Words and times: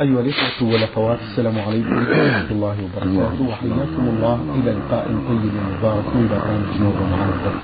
أيها 0.00 0.20
الإخوة 0.20 0.72
والأخوات 0.72 1.18
السلام 1.20 1.58
عليكم 1.58 1.96
ورحمة 1.96 2.50
الله 2.50 2.76
وبركاته 2.84 3.48
وحياكم 3.48 4.08
الله 4.08 4.54
إلى 4.54 4.72
لقاء 4.72 5.06
طيب 5.06 5.52
مبارك 5.78 6.16
من 6.16 6.28
برنامج 6.28 6.80
نور 6.80 6.94
الضيف. 7.34 7.62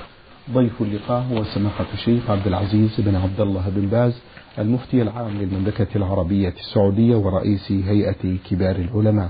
ضيف 0.53 0.81
اللقاء 0.81 1.23
هو 1.31 1.43
سماحة 1.43 1.85
الشيخ 1.93 2.29
عبد 2.29 2.47
العزيز 2.47 3.01
بن 3.01 3.15
عبد 3.15 3.41
الله 3.41 3.69
بن 3.75 3.87
باز 3.87 4.21
المفتي 4.59 5.01
العام 5.01 5.37
للمملكة 5.37 5.87
العربية 5.95 6.53
السعودية 6.59 7.15
ورئيس 7.15 7.71
هيئة 7.71 8.37
كبار 8.49 8.75
العلماء. 8.75 9.29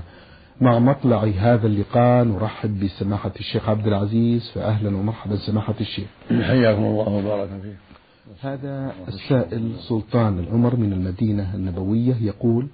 مع 0.60 0.78
مطلع 0.78 1.24
هذا 1.38 1.66
اللقاء 1.66 2.24
نرحب 2.24 2.80
بسماحة 2.80 3.32
الشيخ 3.40 3.68
عبد 3.68 3.86
العزيز 3.86 4.50
فأهلا 4.54 4.96
ومرحبا 4.96 5.36
سماحة 5.36 5.74
الشيخ. 5.80 6.06
حياكم 6.28 6.84
الله 6.84 7.08
وبارك 7.08 7.48
فيك. 7.62 7.76
هذا 8.40 8.94
السائل 9.08 9.72
سلطان 9.88 10.38
العمر 10.38 10.76
من 10.76 10.92
المدينة 10.92 11.54
النبوية 11.54 12.14
يقول 12.20 12.68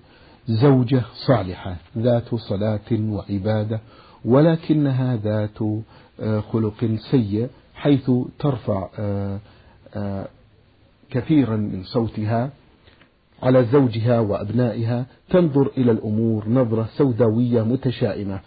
زوجة 0.51 1.03
صالحة 1.27 1.77
ذات 1.99 2.35
صلاة 2.35 2.91
وعبادة 2.93 3.81
ولكنها 4.25 5.17
ذات 5.17 5.59
خلق 6.53 6.99
سيء 7.11 7.49
حيث 7.75 8.11
ترفع 8.39 8.89
كثيرا 11.11 11.57
من 11.57 11.83
صوتها 11.83 12.51
على 13.43 13.65
زوجها 13.65 14.21
وأبنائها 14.21 15.07
تنظر 15.31 15.71
إلى 15.79 15.91
الأمور 15.93 16.49
نظرة 16.49 16.89
سوداوية 16.97 17.63
متشائمة 17.63 18.41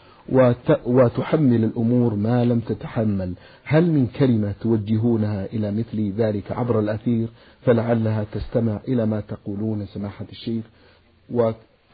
وتحمل 0.86 1.64
الأمور 1.64 2.16
ما 2.16 2.46
لم 2.46 2.60
تتحمل. 2.60 3.34
هل 3.64 3.92
من 3.92 4.08
كلمة 4.08 4.54
توجهونها 4.62 5.46
إلى 5.46 5.72
مثل 5.72 6.14
ذلك 6.18 6.52
عبر 6.52 6.80
الأثير؟ 6.80 7.28
فلعلها 7.62 8.26
تستمع 8.32 8.80
إلى 8.88 9.06
ما 9.06 9.20
تقولون 9.20 9.86
سماحة 9.86 10.26
الشيخ. 10.32 10.64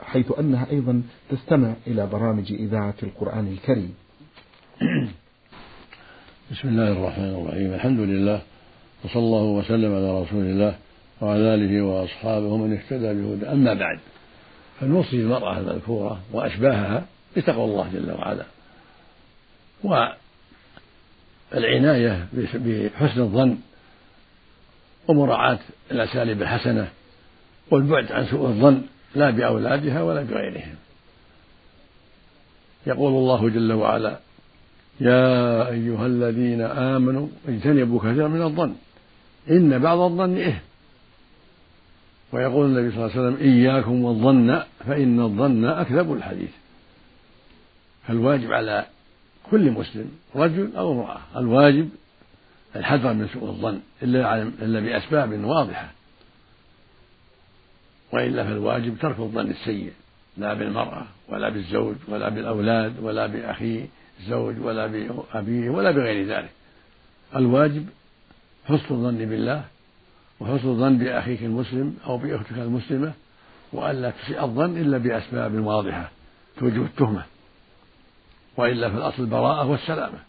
حيث 0.02 0.31
أنها 0.39 0.67
أيضا 0.71 1.03
تستمع 1.30 1.73
إلى 1.88 2.08
برامج 2.08 2.52
إذاعة 2.52 2.94
القرآن 3.03 3.48
الكريم. 3.48 3.94
بسم 6.52 6.67
الله 6.67 6.91
الرحمن 6.91 7.30
الرحيم. 7.30 7.73
الحمد 7.73 8.00
لله 8.00 8.41
وصلى 9.03 9.23
الله 9.23 9.44
وسلم 9.44 9.95
على 9.95 10.22
رسول 10.22 10.44
الله 10.44 10.75
وعلى 11.22 11.56
آله 11.56 11.81
وأصحابه 11.81 12.45
ومن 12.45 12.73
اهتدى 12.73 13.14
بهدى 13.14 13.47
أما 13.52 13.73
بعد 13.73 14.00
فنوصي 14.80 15.16
المرأة 15.16 15.58
المذكورة 15.59 16.19
وأشباهها 16.31 17.06
بتقوى 17.38 17.66
الله 17.66 17.89
جل 17.94 18.11
وعلا. 18.11 18.45
والعناية 21.53 22.28
بحسن 22.34 23.22
الظن 23.22 23.58
ومراعاة 25.08 25.59
الأساليب 25.91 26.41
الحسنة 26.41 26.89
والبعد 27.72 28.11
عن 28.11 28.25
سوء 28.25 28.47
الظن 28.47 28.81
لا 29.16 29.30
بأولادها 29.30 30.02
ولا 30.04 30.24
بغيرهم. 30.24 30.76
يقول 32.88 33.14
الله 33.14 33.50
جل 33.50 33.74
وعلا 33.74 34.20
يا 35.02 35.70
أيها 35.70 36.06
الذين 36.06 36.62
آمنوا 36.62 37.28
اجتنبوا 37.48 38.00
كثيرا 38.00 38.28
من 38.28 38.42
الظن 38.42 38.76
إن 39.50 39.80
بعض 39.80 40.00
الظن 40.00 40.38
إثم 40.38 40.58
ويقول 42.32 42.66
النبي 42.66 42.96
صلى 42.96 43.06
الله 43.06 43.18
عليه 43.18 43.22
وسلم 43.22 43.38
إياكم 43.48 44.04
والظن 44.04 44.62
فإن 44.88 45.20
الظن 45.20 45.66
أكذب 45.66 46.14
الحديث. 46.14 46.50
فالواجب 48.08 48.54
على 48.54 48.86
كل 49.52 49.72
مسلم 49.72 50.12
رجل 50.36 50.76
أو 50.78 50.92
امرأة 50.92 51.20
الواجب 51.36 51.90
الحذر 52.76 53.14
من 53.14 53.28
سوء 53.34 53.50
الظن 53.50 53.80
إلا 54.04 54.42
إلا 54.42 54.80
بأسباب 54.80 55.44
واضحة. 55.44 55.92
وإلا 58.12 58.44
فالواجب 58.44 58.98
ترك 59.02 59.20
الظن 59.20 59.50
السيء 59.50 59.94
لا 60.38 60.54
بالمرأة 60.54 61.06
ولا 61.30 61.50
بالزوج 61.50 61.96
ولا 62.08 62.30
بالأولاد 62.30 62.94
ولا 63.02 63.28
بأخيه 63.28 63.86
الزوج 64.20 64.56
ولا 64.60 64.88
بأبيه 64.88 65.70
ولا 65.70 65.92
بغير 65.92 66.28
ذلك. 66.28 66.50
الواجب 67.36 67.86
حسن 68.66 68.96
الظن 68.96 69.18
بالله 69.18 69.64
وحسن 70.40 70.68
الظن 70.68 70.98
بأخيك 70.98 71.44
المسلم 71.44 71.98
أو 72.06 72.18
بأختك 72.18 72.58
المسلمة 72.58 73.14
وألا 73.74 74.12
تسيء 74.12 74.44
الظن 74.44 74.78
إلا 74.78 74.98
بأسباب 74.98 75.53
واضحة 75.53 76.12
توجب 76.59 76.84
التهمة. 76.84 77.24
وإلا 78.58 78.90
في 78.90 78.96
الأصل 78.96 79.24
البراءة 79.24 79.68
والسلامة. 79.68 80.19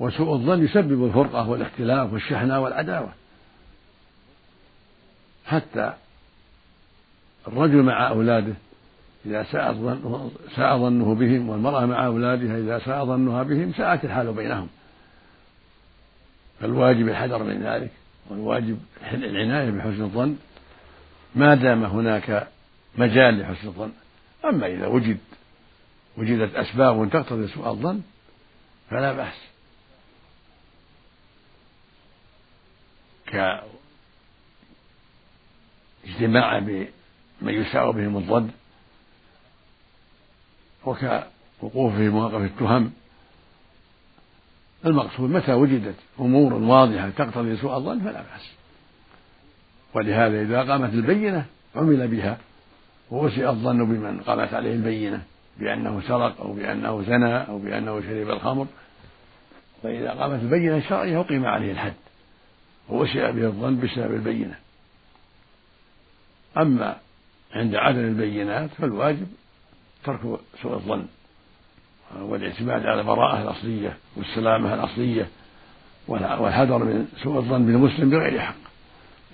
وسوء 0.00 0.34
الظن 0.34 0.64
يسبب 0.64 1.06
الفرقة 1.06 1.48
والاختلاف 1.48 2.12
والشحنة 2.12 2.60
والعداوة. 2.60 3.12
حتى 5.46 5.92
الرجل 7.46 7.82
مع 7.82 8.08
أولاده 8.08 8.54
إذا 9.26 9.42
ساء 10.56 10.78
ظنه, 10.78 11.14
بهم 11.14 11.48
والمرأة 11.48 11.86
مع 11.86 12.06
أولادها 12.06 12.58
إذا 12.58 12.78
ساء 12.78 13.04
ظنها 13.04 13.42
بهم 13.42 13.72
ساءت 13.72 14.04
الحال 14.04 14.32
بينهم. 14.32 14.68
فالواجب 16.60 17.08
الحذر 17.08 17.42
من 17.42 17.62
ذلك 17.62 17.90
والواجب 18.30 18.78
العناية 19.12 19.70
بحسن 19.70 20.02
الظن. 20.02 20.36
ما 21.34 21.54
دام 21.54 21.84
هناك 21.84 22.48
مجال 22.98 23.40
لحسن 23.40 23.68
الظن 23.68 23.92
أما 24.44 24.66
إذا 24.66 24.86
وجد 24.86 25.18
وجدت 26.16 26.54
أسباب 26.54 27.10
تقتضي 27.10 27.48
سوء 27.48 27.68
الظن 27.68 28.00
فلا 28.90 29.12
بأس. 29.12 29.34
كاجتماع 36.04 36.58
من 37.42 37.54
يساء 37.54 37.90
بهم 37.90 38.16
الظن 38.16 38.50
وكوقوف 40.86 41.94
في 41.94 42.08
مواقف 42.08 42.42
التهم. 42.42 42.92
المقصود 44.86 45.30
متى 45.30 45.52
وجدت 45.52 45.94
أمور 46.20 46.54
واضحة 46.54 47.10
تقتضي 47.10 47.56
سوء 47.56 47.76
الظن 47.76 48.00
فلا 48.00 48.22
بأس. 48.22 48.50
ولهذا 49.94 50.42
إذا 50.42 50.72
قامت 50.72 50.94
البينة 50.94 51.46
عمل 51.76 52.08
بها 52.08 52.38
وأسيء 53.10 53.50
الظن 53.50 53.84
بمن 53.84 54.20
قامت 54.20 54.54
عليه 54.54 54.72
البينة 54.72 55.22
بأنه 55.58 56.02
سرق 56.08 56.40
أو 56.40 56.52
بأنه 56.52 57.02
زنى 57.02 57.48
أو 57.48 57.58
بأنه 57.58 58.00
شرب 58.00 58.30
الخمر. 58.30 58.66
فإذا 59.82 60.10
قامت 60.10 60.42
البينة 60.42 60.76
الشرعية 60.76 61.20
أقيم 61.20 61.46
عليه 61.46 61.72
الحد 61.72 61.94
وأسيء 62.88 63.30
به 63.30 63.46
الظن 63.46 63.80
بسبب 63.80 64.14
البينة. 64.14 64.58
أما 66.56 66.96
عند 67.52 67.74
عدم 67.74 68.00
البينات 68.00 68.70
فالواجب 68.70 69.26
ترك 70.04 70.20
سوء 70.62 70.74
الظن 70.74 71.04
والاعتماد 72.20 72.86
على 72.86 73.00
البراءة 73.00 73.42
الأصلية 73.42 73.96
والسلامة 74.16 74.74
الأصلية 74.74 75.28
والحذر 76.08 76.78
من 76.78 77.06
سوء 77.22 77.38
الظن 77.38 77.66
بالمسلم 77.66 78.10
بغير 78.10 78.40
حق. 78.40 78.54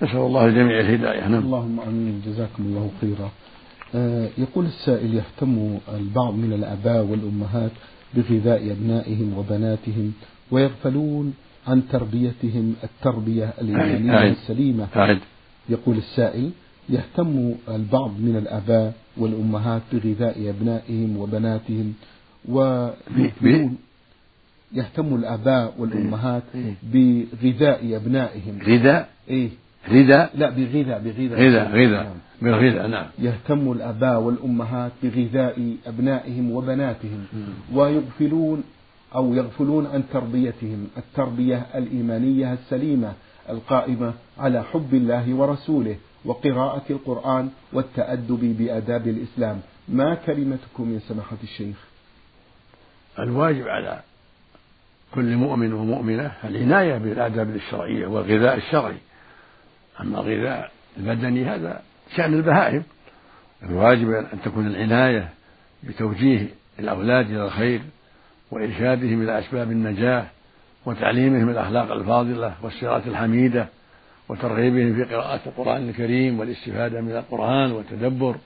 نسأل 0.03 0.17
الله 0.17 0.47
الجميع 0.47 0.81
الهداية. 0.81 1.29
نعم. 1.29 1.43
اللهم 1.43 1.81
آمين. 1.81 2.23
جزاكم 2.27 2.63
الله 2.63 2.91
خيرا. 3.01 3.31
آه 3.95 4.29
يقول 4.39 4.65
السائل 4.65 5.15
يهتم 5.15 5.79
البعض 5.95 6.35
من 6.35 6.53
الآباء 6.53 7.05
والأمهات 7.05 7.71
بغذاء 8.15 8.73
أبنائهم 8.73 9.39
وبناتهم 9.39 10.13
ويغفلون 10.51 11.35
عن 11.67 11.89
تربيتهم 11.89 12.75
التربية 12.85 13.55
الإيمانية 13.61 14.31
السليمة. 14.31 14.87
يقول 15.69 15.97
السائل 15.97 16.51
يهتم 16.89 17.55
البعض 17.69 18.11
من 18.21 18.37
الآباء 18.37 18.93
والأمهات 19.17 19.83
بغذاء 19.93 20.50
أبنائهم 20.50 21.17
وبناتهم 21.17 21.95
ويهتمون 22.49 23.78
يهتم 24.75 25.15
الآباء 25.15 25.75
والأمهات 25.78 26.43
بغذاء 26.93 27.97
أبنائهم. 27.97 28.59
غذاء؟ 28.67 29.09
إيه. 29.31 29.49
غذاء؟ 29.89 30.31
لا 30.34 30.50
بغذاء 30.50 30.99
بغذاء. 31.05 31.41
غذاء 31.41 31.69
غذاء. 31.71 32.05
نعم. 32.05 32.17
بالغذاء 32.43 32.87
نعم. 32.87 33.06
يهتم 33.19 33.73
الآباء 33.73 34.21
والأمهات 34.21 34.93
بغذاء 35.03 35.76
أبنائهم 35.87 36.50
وبناتهم. 36.50 37.26
ويغفلون 37.75 38.64
أو 39.14 39.35
يغفلون 39.35 39.87
عن 39.87 40.03
تربيتهم. 40.12 40.87
التربية 40.97 41.67
الإيمانية 41.75 42.53
السليمة 42.53 43.12
القائمة 43.50 44.12
على 44.38 44.62
حب 44.62 44.94
الله 44.94 45.35
ورسوله. 45.35 45.97
وقراءة 46.25 46.82
القرآن 46.91 47.50
والتأدب 47.73 48.56
بآداب 48.59 49.09
الإسلام. 49.09 49.61
ما 49.88 50.15
كلمتكم 50.15 50.94
يا 50.94 50.99
سماحة 50.99 51.37
الشيخ؟ 51.43 51.76
الواجب 53.19 53.69
على 53.69 54.00
كل 55.15 55.37
مؤمن 55.37 55.73
ومؤمنة 55.73 56.32
العناية 56.44 56.99
بالآداب 56.99 57.56
الشرعية 57.56 58.06
والغذاء 58.06 58.56
الشرعي. 58.56 58.97
أما 60.00 60.21
الغذاء 60.21 60.71
البدني 60.97 61.44
هذا 61.44 61.82
شأن 62.17 62.35
البهائم. 62.35 62.82
الواجب 63.62 64.11
أن 64.11 64.41
تكون 64.44 64.67
العناية 64.67 65.29
بتوجيه 65.82 66.47
الأولاد 66.79 67.31
إلى 67.31 67.44
الخير 67.44 67.81
وإرشادهم 68.50 69.23
إلى 69.23 69.38
أسباب 69.38 69.71
النجاة 69.71 70.26
وتعليمهم 70.87 71.49
الأخلاق 71.49 71.93
الفاضلة 71.93 72.55
والصراط 72.62 73.06
الحميدة 73.06 73.69
وترغيبهم 74.29 74.94
في 74.94 75.15
قراءة 75.15 75.41
القرآن 75.47 75.88
الكريم 75.88 76.41
والاستفادة 76.41 77.00
من 77.00 77.17
القرآن 77.17 77.73
والتدبر 77.73 78.37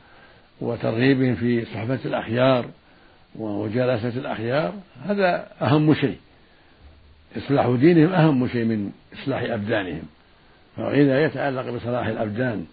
وترغيبهم 0.60 1.34
في 1.34 1.64
صحبة 1.64 1.98
الأخيار 2.04 2.66
ومجالسة 3.36 4.08
الأخيار 4.08 4.74
هذا 5.04 5.46
أهم 5.62 5.94
شيء. 5.94 6.16
إصلاح 7.36 7.66
دينهم 7.80 8.12
أهم 8.12 8.48
شيء 8.48 8.64
من 8.64 8.92
إصلاح 9.12 9.42
أبدانهم. 9.42 10.02
فإذا 10.76 11.24
يتعلق 11.24 11.70
بصلاح 11.70 12.06
الأبدان 12.06 12.66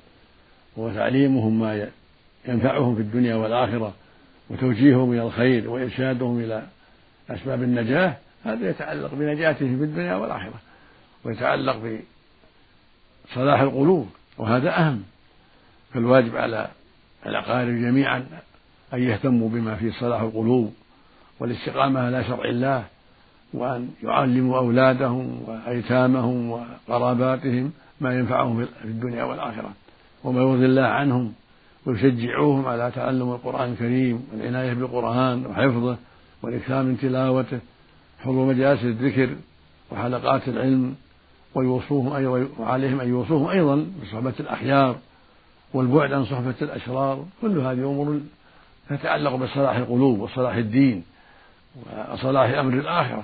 وتعليمهم 0.78 1.60
ما 1.60 1.90
ينفعهم 2.48 2.96
في 2.96 3.02
الدنيا 3.02 3.36
والآخرة 3.36 3.94
وتوجيههم 4.50 5.12
إلى 5.12 5.22
الخير 5.22 5.70
وإرشادهم 5.70 6.40
إلى 6.40 6.64
أسباب 7.30 7.64
النجاة 7.64 8.18
هذا 8.44 8.70
يتعلق 8.70 9.14
بنجاتهم 9.14 9.78
في 9.78 9.84
الدنيا 9.84 10.16
والآخرة. 10.16 10.60
ويتعلق 11.24 11.76
بصلاح 13.32 13.60
القلوب 13.60 14.10
وهذا 14.38 14.80
أهم. 14.80 15.04
فالواجب 15.94 16.36
على 16.36 16.68
الأقارب 17.26 17.70
جميعا 17.76 18.26
أن 18.94 19.00
يهتموا 19.04 19.50
بما 19.50 19.76
فيه 19.76 19.92
صلاح 19.92 20.22
القلوب 20.22 20.74
والاستقامة 21.40 22.00
على 22.00 22.24
شرع 22.24 22.46
الله 22.46 22.84
وأن 23.54 23.90
يعلموا 24.04 24.58
أولادهم 24.58 25.44
وأيتامهم 25.48 26.52
وقراباتهم 26.52 27.72
ما 28.02 28.20
ينفعهم 28.20 28.66
في 28.66 28.88
الدنيا 28.88 29.24
والآخرة. 29.24 29.74
وما 30.24 30.42
يرضي 30.42 30.66
الله 30.66 30.82
عنهم 30.86 31.34
ويشجعوهم 31.86 32.66
على 32.66 32.92
تعلم 32.96 33.32
القرآن 33.32 33.72
الكريم 33.72 34.28
والعناية 34.34 34.74
بالقرآن 34.74 35.46
وحفظه 35.46 35.98
والإكثار 36.42 36.84
من 36.84 36.98
تلاوته 36.98 37.60
حضور 38.20 38.46
مجالس 38.46 38.84
الذكر 38.84 39.30
وحلقات 39.92 40.48
العلم 40.48 40.96
ويوصوهم 41.56 42.48
وعليهم 42.60 43.02
أن 43.02 43.10
يوصوهم 43.10 43.48
أيضا 43.48 43.88
بصحبة 44.02 44.34
الأخيار 44.40 44.96
والبعد 45.74 46.14
عن 46.14 46.26
صحبة 46.26 46.56
الأشرار. 46.62 47.26
كل 47.42 47.60
هذه 47.60 47.74
أمور 47.74 48.20
تتعلق 48.90 49.36
بصلاح 49.36 49.76
القلوب 49.76 50.20
وصلاح 50.20 50.56
الدين 50.56 51.04
وصلاح 52.12 52.50
أمر 52.50 52.74
الآخرة. 52.74 53.24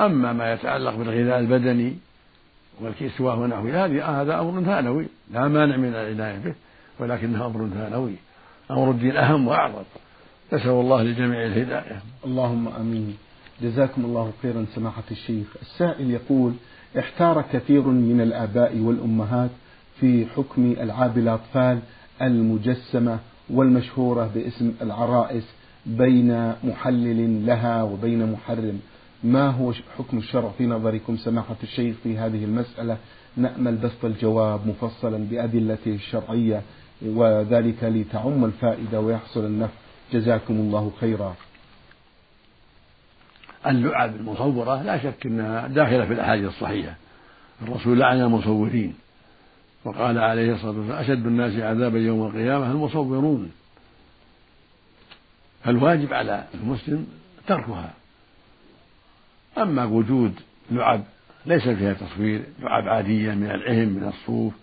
أما 0.00 0.32
ما 0.32 0.52
يتعلق 0.52 0.94
بالغذاء 0.94 1.38
البدني 1.38 1.96
والكسوة 2.80 3.40
ونحوه 3.40 3.84
هذه 3.84 4.20
هذا 4.20 4.40
أمر 4.40 4.62
ثانوي 4.62 5.06
لا 5.30 5.48
مانع 5.48 5.76
من 5.76 5.88
العناية 5.88 6.38
به 6.38 6.54
ولكنه 6.98 7.46
أمر 7.46 7.68
ثانوي. 7.74 8.14
أمر 8.70 8.90
الدين 8.90 9.16
أهم 9.16 9.48
وأعظم. 9.48 9.82
نسأل 10.52 10.70
الله 10.70 11.02
للجميع 11.02 11.46
الهداية. 11.46 12.02
اللهم 12.24 12.68
أمين. 12.68 13.16
جزاكم 13.62 14.04
الله 14.04 14.32
خيرا 14.42 14.66
سماحة 14.74 15.02
الشيخ. 15.10 15.46
السائل 15.62 16.10
يقول 16.10 16.52
احتار 16.98 17.44
كثير 17.52 17.82
من 17.82 18.20
الآباء 18.20 18.78
والأمهات 18.78 19.50
في 20.00 20.26
حكم 20.26 20.74
ألعاب 20.80 21.18
الأطفال 21.18 21.78
المجسمة 22.22 23.18
والمشهورة 23.50 24.30
باسم 24.34 24.72
العرائس 24.82 25.44
بين 25.86 26.52
محلل 26.64 27.46
لها 27.46 27.82
وبين 27.82 28.32
محرم. 28.32 28.80
ما 29.24 29.48
هو 29.48 29.72
حكم 29.98 30.18
الشرع 30.18 30.50
في 30.58 30.66
نظركم 30.66 31.16
سماحة 31.16 31.56
الشيخ 31.62 31.96
في 32.02 32.18
هذه 32.18 32.44
المسألة؟ 32.44 32.96
نأمل 33.36 33.76
بسط 33.76 34.04
الجواب 34.04 34.60
مفصلا 34.66 35.18
بأدلته 35.30 35.94
الشرعية 35.94 36.62
وذلك 37.06 37.84
لتعم 37.84 38.44
الفائدة 38.44 39.00
ويحصل 39.00 39.44
النفع. 39.44 39.74
جزاكم 40.12 40.54
الله 40.54 40.90
خيرا. 41.00 41.34
اللعب 43.66 44.16
المصورة 44.16 44.82
لا 44.82 44.98
شك 44.98 45.26
أنها 45.26 45.66
داخلة 45.66 46.06
في 46.06 46.12
الأحاديث 46.12 46.48
الصحيحة. 46.48 46.94
الرسول 47.62 47.98
لعن 47.98 48.20
المصورين 48.20 48.94
وقال 49.84 50.18
عليه 50.18 50.54
الصلاة 50.54 50.70
والسلام 50.70 50.98
أشد 50.98 51.26
الناس 51.26 51.62
عذابا 51.62 51.98
يوم 51.98 52.26
القيامة 52.26 52.70
المصورون. 52.70 53.52
فالواجب 55.64 56.12
على 56.12 56.44
المسلم 56.54 57.06
تركها. 57.46 57.94
أما 59.58 59.84
وجود 59.84 60.34
لعب 60.70 61.04
ليس 61.46 61.68
فيها 61.68 61.92
تصوير 61.92 62.42
لعب 62.58 62.88
عادية 62.88 63.30
من 63.30 63.50
العهم 63.50 63.88
من 63.88 64.08
الصوف 64.08 64.54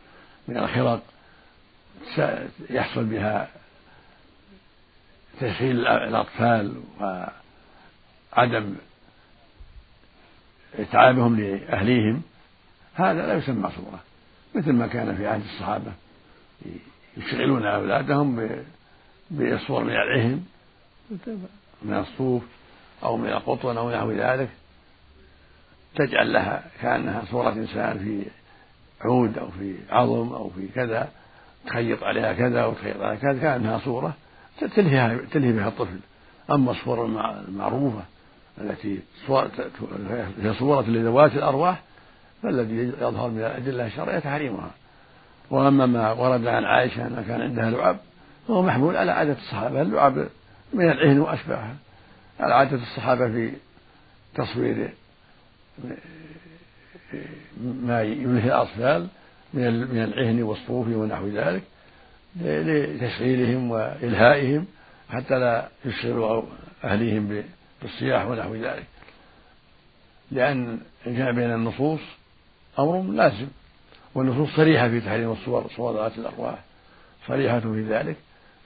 من 0.47 0.57
الخرق 0.57 1.03
يحصل 2.69 3.05
بها 3.05 3.47
تسهيل 5.39 5.87
الأطفال 5.87 6.73
وعدم 6.99 8.75
إتعابهم 10.77 11.39
لأهليهم 11.39 12.21
هذا 12.93 13.27
لا 13.27 13.33
يسمى 13.33 13.69
صورة 13.75 13.99
مثل 14.55 14.71
ما 14.71 14.87
كان 14.87 15.15
في 15.15 15.27
عهد 15.27 15.41
الصحابة 15.41 15.91
يشغلون 17.17 17.65
أولادهم 17.65 18.49
بصور 19.31 19.83
من 19.83 19.91
العهن 19.91 20.43
من 21.81 21.93
الصوف 21.93 22.43
أو 23.03 23.17
من 23.17 23.29
القطن 23.29 23.77
أو 23.77 23.91
نحو 23.91 24.11
ذلك 24.11 24.49
تجعل 25.95 26.33
لها 26.33 26.63
كأنها 26.81 27.23
صورة 27.31 27.49
إنسان 27.49 27.99
في 27.99 28.25
عود 29.01 29.37
أو 29.37 29.51
في 29.51 29.75
عظم 29.89 30.33
أو 30.33 30.49
في 30.49 30.67
كذا 30.67 31.09
تخيط 31.65 32.03
عليها 32.03 32.33
كذا 32.33 32.65
وتخيط 32.65 33.01
عليها 33.01 33.19
كذا 33.19 33.39
كأنها 33.39 33.79
صورة 33.79 34.13
تلهي 34.75 35.51
بها 35.53 35.67
الطفل. 35.67 35.99
أما 36.51 36.71
الصور 36.71 37.05
المعروفة 37.47 38.03
التي 38.61 38.99
هي 40.41 40.53
صورة 40.53 40.81
لذوات 40.89 41.31
الأرواح 41.31 41.81
فالذي 42.43 42.75
يظهر 42.75 43.29
من 43.29 43.39
الأدلة 43.39 43.85
الشرعية 43.85 44.19
تحريمها. 44.19 44.71
وأما 45.49 45.85
ما 45.85 46.11
ورد 46.11 46.47
عن 46.47 46.63
عائشة 46.63 47.07
أنها 47.07 47.21
كان 47.21 47.41
عندها 47.41 47.71
لعب 47.71 47.97
فهو 48.47 48.61
محمول 48.61 48.97
على 48.97 49.11
عادة 49.11 49.33
الصحابة. 49.33 49.81
اللعب 49.81 50.17
من 50.73 50.91
العهن 50.91 51.19
وأشباهها 51.19 51.75
على 52.39 52.53
عادة 52.53 52.77
الصحابة 52.77 53.27
في 53.27 53.51
تصوير 54.35 54.93
ما 57.61 58.01
يلهي 58.01 58.47
الأطفال 58.47 59.07
من 59.53 60.03
العهن 60.03 60.43
والصوف 60.43 60.87
ونحو 60.87 61.27
ذلك 61.27 61.63
لتشغيلهم 62.41 63.71
وإلهائهم 63.71 64.65
حتى 65.09 65.39
لا 65.39 65.67
يشغلوا 65.85 66.43
أهليهم 66.83 67.43
بالصياح 67.81 68.25
ونحو 68.25 68.55
ذلك. 68.55 68.85
لأن 70.31 70.79
الجمع 71.07 71.31
بين 71.31 71.53
النصوص 71.53 71.99
أمر 72.79 73.01
لازم 73.01 73.47
والنصوص 74.15 74.55
صريحة 74.55 74.89
في 74.89 75.01
تحريم 75.01 75.31
الصور 75.31 75.67
صورات 75.75 76.17
الأرواح 76.17 76.63
صريحة 77.27 77.59
في 77.59 77.83
ذلك. 77.89 78.15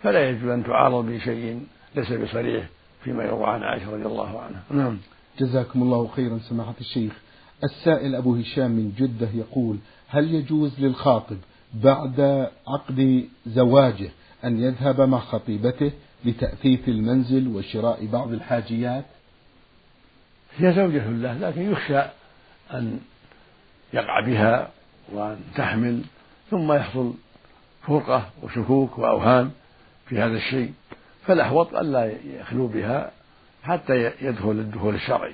فلا 0.04 0.30
يجوز 0.30 0.50
أن 0.50 0.64
تعارض 0.64 1.06
بشيء 1.06 1.66
ليس 1.96 2.12
بصريح 2.12 2.66
فيما 3.04 3.24
يروى 3.24 3.46
عن 3.46 3.64
عائشة 3.64 3.92
رضي 3.92 4.06
الله 4.06 4.40
عنها. 4.40 4.64
نعم. 4.72 4.98
جزاكم 5.40 5.82
الله 5.82 6.08
خيرا 6.08 6.40
سماحة 6.50 6.76
الشيخ. 6.80 7.14
السائل 7.64 8.16
أبو 8.16 8.36
هشام 8.36 8.72
من 8.72 8.94
جدة 8.98 9.30
يقول 9.34 9.78
هل 10.08 10.36
يجوز 10.36 10.80
للخاطب 10.80 11.38
بعد 11.74 12.50
عقد 12.68 13.28
زواجه 13.48 14.10
أن 14.44 14.64
يذهب 14.64 15.02
مع 15.02 15.20
خطيبته؟ 15.20 15.92
لتأثيث 16.26 16.88
المنزل 16.88 17.48
وشراء 17.48 18.06
بعض 18.06 18.34
الحاجيات؟ 18.34 19.06
هي 20.58 20.74
زوجة 20.74 21.10
له 21.10 21.34
لكن 21.34 21.72
يخشى 21.72 22.02
أن 22.74 23.00
يقع 23.94 24.20
بها 24.26 24.70
وأن 25.12 25.40
تحمل 25.56 26.02
ثم 26.52 26.74
يحصل 26.74 27.14
فرقة 27.88 28.30
وشكوك 28.44 28.98
وأوهام 28.98 29.52
في 30.06 30.20
هذا 30.20 30.38
الشيء 30.38 30.74
فالأحوط 31.26 31.76
ألا 31.76 32.14
يخلو 32.40 32.68
بها 32.68 33.12
حتى 33.64 34.12
يدخل 34.22 34.52
الدخول 34.52 34.96
الشرعي 34.96 35.34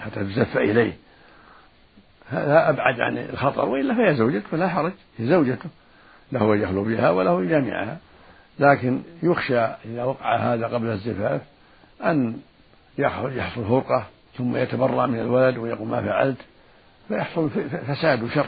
حتى 0.00 0.24
تزف 0.24 0.56
إليه. 0.56 0.96
هذا 2.30 2.68
أبعد 2.68 3.00
عن 3.00 3.18
الخطر 3.18 3.68
وإلا 3.68 3.94
فهي 3.94 4.14
زوجته 4.14 4.48
فلا 4.50 4.68
حرج 4.68 4.92
هي 5.18 5.26
زوجته 5.26 5.70
له 6.32 6.54
أن 6.54 6.62
يخلو 6.62 6.84
بها 6.84 7.10
وله 7.10 7.38
أن 7.38 7.50
لكن 8.58 9.02
يخشى 9.22 9.58
إذا 9.58 10.04
وقع 10.04 10.36
هذا 10.36 10.66
قبل 10.66 10.86
الزفاف 10.86 11.40
أن 12.04 12.40
يحصل 12.98 13.64
فرقة 13.64 14.06
ثم 14.38 14.56
يتبرأ 14.56 15.06
من 15.06 15.18
الولد 15.18 15.58
ويقول 15.58 15.88
ما 15.88 16.02
فعلت 16.02 16.38
فيحصل 17.08 17.50
فساد 17.86 18.22
وشر. 18.22 18.46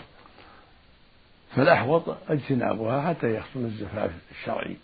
فالأحوط 1.57 2.17
اجتنابها 2.29 3.09
حتى 3.09 3.35
يحصل 3.35 3.61
الزفاف 3.61 4.11
الشرعي 4.31 4.77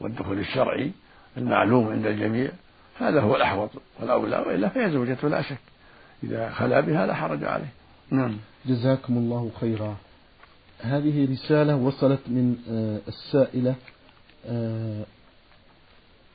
والدخول 0.00 0.38
الشرعي 0.38 0.92
المعلوم 1.36 1.88
عند 1.88 2.06
الجميع. 2.06 2.50
هذا 2.98 3.20
هو 3.20 3.36
الأحوط. 3.36 3.70
والأولى 4.00 4.38
وإلا 4.38 4.68
فهي 4.68 4.90
زوجته 4.90 5.28
لا 5.28 5.42
شك. 5.42 5.58
إذا 6.24 6.50
خلا 6.50 6.80
بها 6.80 7.06
لا 7.06 7.14
حرج 7.14 7.44
عليه. 7.44 7.72
نعم. 8.10 8.36
جزاكم 8.66 9.16
الله 9.16 9.50
خيرا. 9.60 9.96
هذه 10.80 11.32
رسالة 11.32 11.76
وصلت 11.76 12.20
من 12.26 12.56
آه، 12.70 13.08
السائلة 13.08 13.74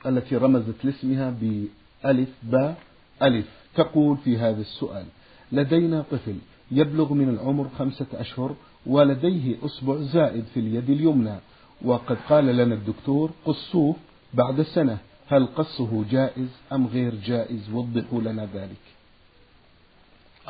التي 0.06 0.36
رمزت 0.36 0.84
لاسمها 0.84 1.34
بألف 1.40 2.28
باء 2.42 2.76
ألف. 3.22 3.46
تقول 3.74 4.16
في 4.16 4.38
هذا 4.38 4.60
السؤال 4.60 5.06
لدينا 5.52 6.04
طفل 6.10 6.36
يبلغ 6.70 7.12
من 7.12 7.28
العمر 7.28 7.68
خمسة 7.78 8.06
أشهر 8.12 8.54
ولديه 8.86 9.56
أصبع 9.62 9.96
زائد 9.96 10.44
في 10.54 10.60
اليد 10.60 10.90
اليمنى. 10.90 11.34
وقد 11.82 12.16
قال 12.28 12.46
لنا 12.46 12.74
الدكتور 12.74 13.30
قصوه 13.44 13.96
بعد 14.34 14.62
سنة 14.62 14.98
هل 15.28 15.46
قصه 15.46 16.04
جائز 16.10 16.48
أم 16.72 16.86
غير 16.86 17.14
جائز؟ 17.14 17.70
وضحوا 17.72 18.20
لنا 18.20 18.48
ذلك. 18.54 18.84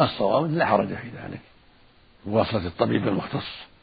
الصواب 0.00 0.50
لا 0.50 0.66
حرج 0.66 0.88
في 0.88 1.08
ذلك. 1.08 1.40
بواسطة 2.26 2.66
الطبيب 2.66 3.08
المختص. 3.08 3.74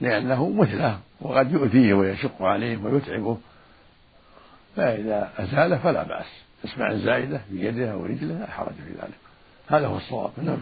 لأنه 0.00 0.50
مثله 0.50 0.98
وقد 1.20 1.52
يؤذيه 1.52 1.94
ويشق 1.94 2.42
عليه 2.42 2.76
ويتعبه. 2.76 3.38
فإذا 4.76 5.30
أزاله 5.38 5.78
فلا 5.78 6.02
بأس. 6.02 6.26
اسمع 6.64 6.90
الزائدة 6.90 7.40
في 7.50 7.66
يده 7.66 7.92
أو 7.92 8.04
رجله 8.04 8.38
لا 8.38 8.50
حرج 8.50 8.74
في 8.74 8.90
ذلك. 8.90 9.18
هذا 9.68 9.86
هو 9.86 9.96
الصواب. 9.96 10.30
نعم. 10.42 10.58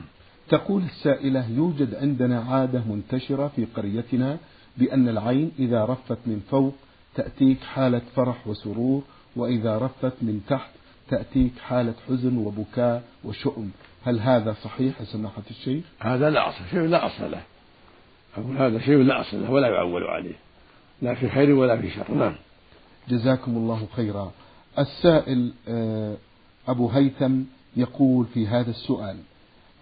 تقول 0.49 0.83
السائلة 0.83 1.51
يوجد 1.51 1.95
عندنا 1.95 2.41
عادة 2.41 2.83
منتشرة 2.89 3.53
في 3.57 3.65
قريتنا 3.65 4.39
بأن 4.77 5.09
العين 5.09 5.53
إذا 5.59 5.85
رفت 5.85 6.19
من 6.27 6.43
فوق 6.51 6.75
تأتيك 7.15 7.61
حالة 7.61 8.03
فرح 8.17 8.47
وسرور 8.47 9.03
وإذا 9.37 9.79
رفت 9.79 10.15
من 10.23 10.41
تحت 10.49 10.71
تأتيك 11.09 11.53
حالة 11.59 11.95
حزن 12.09 12.37
وبكاء 12.37 13.03
وشؤم. 13.25 13.71
هل 14.05 14.21
هذا 14.21 14.53
صحيح 14.53 15.01
يا 15.01 15.05
سماحة 15.05 15.43
الشيخ؟ 15.51 15.85
هذا 16.01 16.31
لا 16.31 16.49
أصل. 16.49 16.65
شيء 16.71 16.81
لا 16.81 17.07
أصل 17.07 17.31
له. 17.31 17.43
أقول 18.37 18.57
هذا 18.57 18.79
شيء 18.79 18.97
لا 18.97 19.21
أصل 19.21 19.43
له 19.43 19.51
ولا 19.51 19.69
يعول 19.69 20.05
عليه. 20.05 20.35
لا 21.03 21.15
في 21.15 21.29
خير 21.29 21.51
ولا 21.51 21.81
في 21.81 21.91
شر. 21.91 22.15
نعم. 22.15 22.35
جزاكم 23.09 23.57
الله 23.57 23.87
خيرا. 23.97 24.33
السائل 24.79 25.53
آه، 25.69 26.17
أبو 26.69 26.89
هيثم 26.89 27.41
يقول 27.77 28.27
في 28.35 28.47
هذا 28.47 28.71
السؤال 28.71 29.17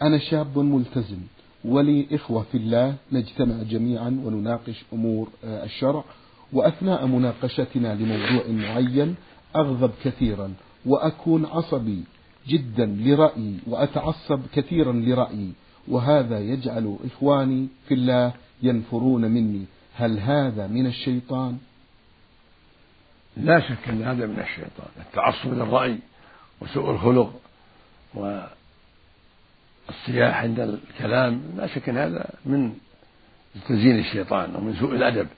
أنا 0.02 0.18
شاب 0.18 0.58
ملتزم 0.58 1.18
ولي 1.64 2.06
إخوة 2.12 2.42
في 2.52 2.58
الله 2.58 2.94
نجتمع 3.12 3.62
جميعا 3.62 4.20
ونناقش 4.24 4.84
أمور 4.92 5.28
آه، 5.44 5.64
الشرع 5.64 6.04
وأثناء 6.52 7.06
مناقشتنا 7.06 7.94
لموضوع 7.94 8.48
معين 8.48 9.14
أغضب 9.56 9.90
كثيرا 10.04 10.54
وأكون 10.86 11.46
عصبي 11.46 12.04
جدا 12.48 12.86
لرأيي 12.86 13.54
وأتعصب 13.66 14.40
كثيرا 14.52 14.92
لرأيي. 14.92 15.52
وهذا 15.88 16.38
يجعل 16.38 16.96
إخواني 17.04 17.68
في 17.88 17.94
الله 17.94 18.32
ينفرون 18.62 19.30
مني. 19.30 19.64
هل 19.96 20.18
هذا 20.18 20.66
من 20.66 20.86
الشيطان؟ 20.86 21.58
لا 23.36 23.60
شك 23.60 23.88
أن 23.88 24.02
هذا 24.02 24.26
من 24.26 24.40
الشيطان. 24.40 24.88
التعصب 25.00 25.52
للرأي 25.52 25.98
وسوء 26.60 26.90
الخلق 26.90 27.40
والصياح 28.14 28.42
عند 30.42 30.60
الكلام 30.60 31.42
لا 31.56 31.66
شك 31.66 31.88
أن 31.88 31.96
هذا 31.96 32.30
من 32.44 32.72
تزيين 33.68 33.98
الشيطان 33.98 34.56
ومن 34.56 34.74
سوء 34.74 34.94
الأدب. 34.94 35.28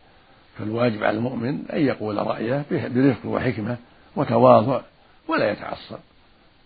فالواجب 0.59 1.05
على 1.05 1.17
المؤمن 1.17 1.67
أن 1.73 1.81
يقول 1.81 2.17
رأيه 2.17 2.64
برفق 2.71 3.26
وحكمة 3.26 3.76
وتواضع 4.17 4.81
ولا 5.28 5.50
يتعصب. 5.50 5.99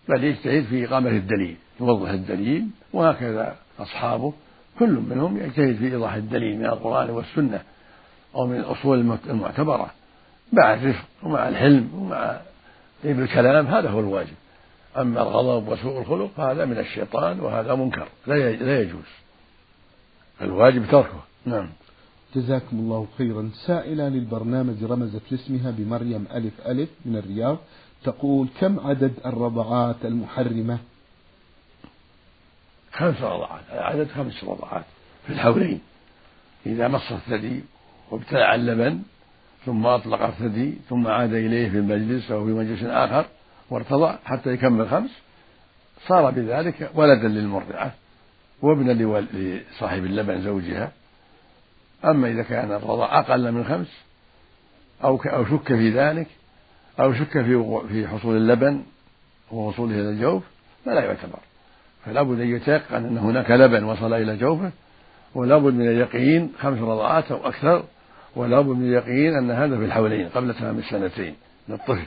بل 0.09 0.23
يجتهد 0.23 0.63
في 0.63 0.85
إقامة 0.85 1.09
الدليل 1.09 1.55
يوضح 1.79 2.09
الدليل 2.09 2.67
وهكذا 2.93 3.55
أصحابه 3.79 4.33
كل 4.79 4.91
منهم 5.09 5.37
يجتهد 5.37 5.75
في 5.75 5.85
إيضاح 5.85 6.13
الدليل 6.13 6.57
من 6.57 6.65
القرآن 6.65 7.09
والسنة 7.09 7.61
أو 8.35 8.47
من 8.47 8.55
الأصول 8.55 9.17
المعتبرة 9.29 9.91
مع 10.53 10.73
الرفق 10.73 11.05
ومع 11.23 11.49
الحلم 11.49 11.89
ومع 11.95 12.41
طيب 13.03 13.19
الكلام 13.19 13.67
هذا 13.67 13.89
هو 13.89 13.99
الواجب. 13.99 14.33
أما 14.97 15.21
الغضب 15.21 15.67
وسوء 15.67 16.01
الخلق 16.01 16.31
فهذا 16.37 16.65
من 16.65 16.77
الشيطان 16.77 17.39
وهذا 17.39 17.75
منكر 17.75 18.07
لا 18.27 18.81
يجوز. 18.81 19.09
الواجب 20.41 20.85
تركه. 20.91 21.23
نعم. 21.45 21.69
جزاكم 22.35 22.79
الله 22.79 23.07
خيرا. 23.17 23.49
سائلة 23.53 24.09
للبرنامج 24.09 24.83
رمزت 24.83 25.21
لاسمها 25.31 25.71
بمريم 25.71 26.25
ألف 26.33 26.67
ألف 26.67 26.89
من 27.05 27.15
الرياض. 27.15 27.57
تقول 28.03 28.47
كم 28.59 28.79
عدد 28.79 29.13
الرضعات 29.25 29.95
المحرمة؟ 30.05 30.79
خمس 32.91 33.21
رضعات 33.21 33.61
عدد 33.71 34.07
خمس 34.07 34.43
رضعات 34.43 34.85
في 35.27 35.33
الحولين. 35.33 35.81
إذا 36.65 36.87
مص 36.87 37.11
الثدي 37.11 37.63
وابتلع 38.11 38.55
اللبن 38.55 39.01
ثم 39.65 39.85
أطلق 39.85 40.21
الثدي 40.21 40.73
ثم 40.89 41.07
عاد 41.07 41.33
إليه 41.33 41.69
في 41.69 41.77
المجلس 41.77 42.31
أو 42.31 42.45
في 42.45 42.51
مجلس 42.51 42.83
آخر 42.83 43.25
وارتضع 43.69 44.15
حتى 44.25 44.49
يكمل 44.49 44.89
خمس. 44.89 45.09
صار 46.07 46.31
بذلك 46.31 46.91
ولدا 46.95 47.27
للمرضعة 47.27 47.93
وابنا 48.61 48.91
لصاحب 49.33 50.05
اللبن 50.05 50.41
زوجها. 50.41 50.91
أما 52.05 52.27
إذا 52.27 52.43
كان 52.43 52.71
الرضاع 52.71 53.19
أقل 53.19 53.51
من 53.51 53.65
خمس 53.65 53.87
أو 55.03 55.21
أو 55.25 55.45
شك 55.45 55.67
في 55.67 55.89
ذلك 55.89 56.27
أو 56.99 57.13
شك 57.13 57.31
في 57.31 57.81
في 57.87 58.07
حصول 58.07 58.37
اللبن 58.37 58.83
ووصوله 59.51 59.95
إلى 59.95 60.09
الجوف 60.09 60.43
فلا 60.85 61.05
يعتبر. 61.05 61.39
فلا 62.05 62.21
بد 62.21 62.39
أن 62.39 62.55
يتيقن 62.55 63.05
أن 63.05 63.17
هناك 63.17 63.51
لبن 63.51 63.83
وصل 63.83 64.13
إلى 64.13 64.37
جوفه 64.37 64.71
ولا 65.35 65.57
بد 65.57 65.73
من 65.73 65.87
اليقين 65.87 66.51
خمس 66.59 66.79
رضعات 66.79 67.31
أو 67.31 67.47
أكثر 67.47 67.83
ولا 68.35 68.61
بد 68.61 68.75
من 68.75 68.87
اليقين 68.87 69.35
أن 69.35 69.51
هذا 69.51 69.77
في 69.77 69.85
الحولين 69.85 70.29
قبل 70.29 70.53
تمام 70.53 70.79
السنتين 70.79 71.35
للطفل. 71.69 72.05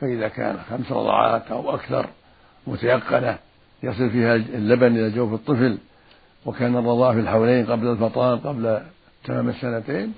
فإذا 0.00 0.28
كان 0.28 0.58
خمس 0.70 0.92
رضعات 0.92 1.50
أو 1.50 1.74
أكثر 1.74 2.06
متيقنة 2.66 3.38
يصل 3.82 4.10
فيها 4.10 4.34
اللبن 4.34 4.96
إلى 4.96 5.10
جوف 5.10 5.32
الطفل 5.32 5.78
وكان 6.46 6.76
الرضاع 6.76 7.12
في 7.12 7.20
الحولين 7.20 7.66
قبل 7.66 7.86
الفطام 7.86 8.38
قبل 8.38 8.82
تمام 9.24 9.48
السنتين 9.48 10.14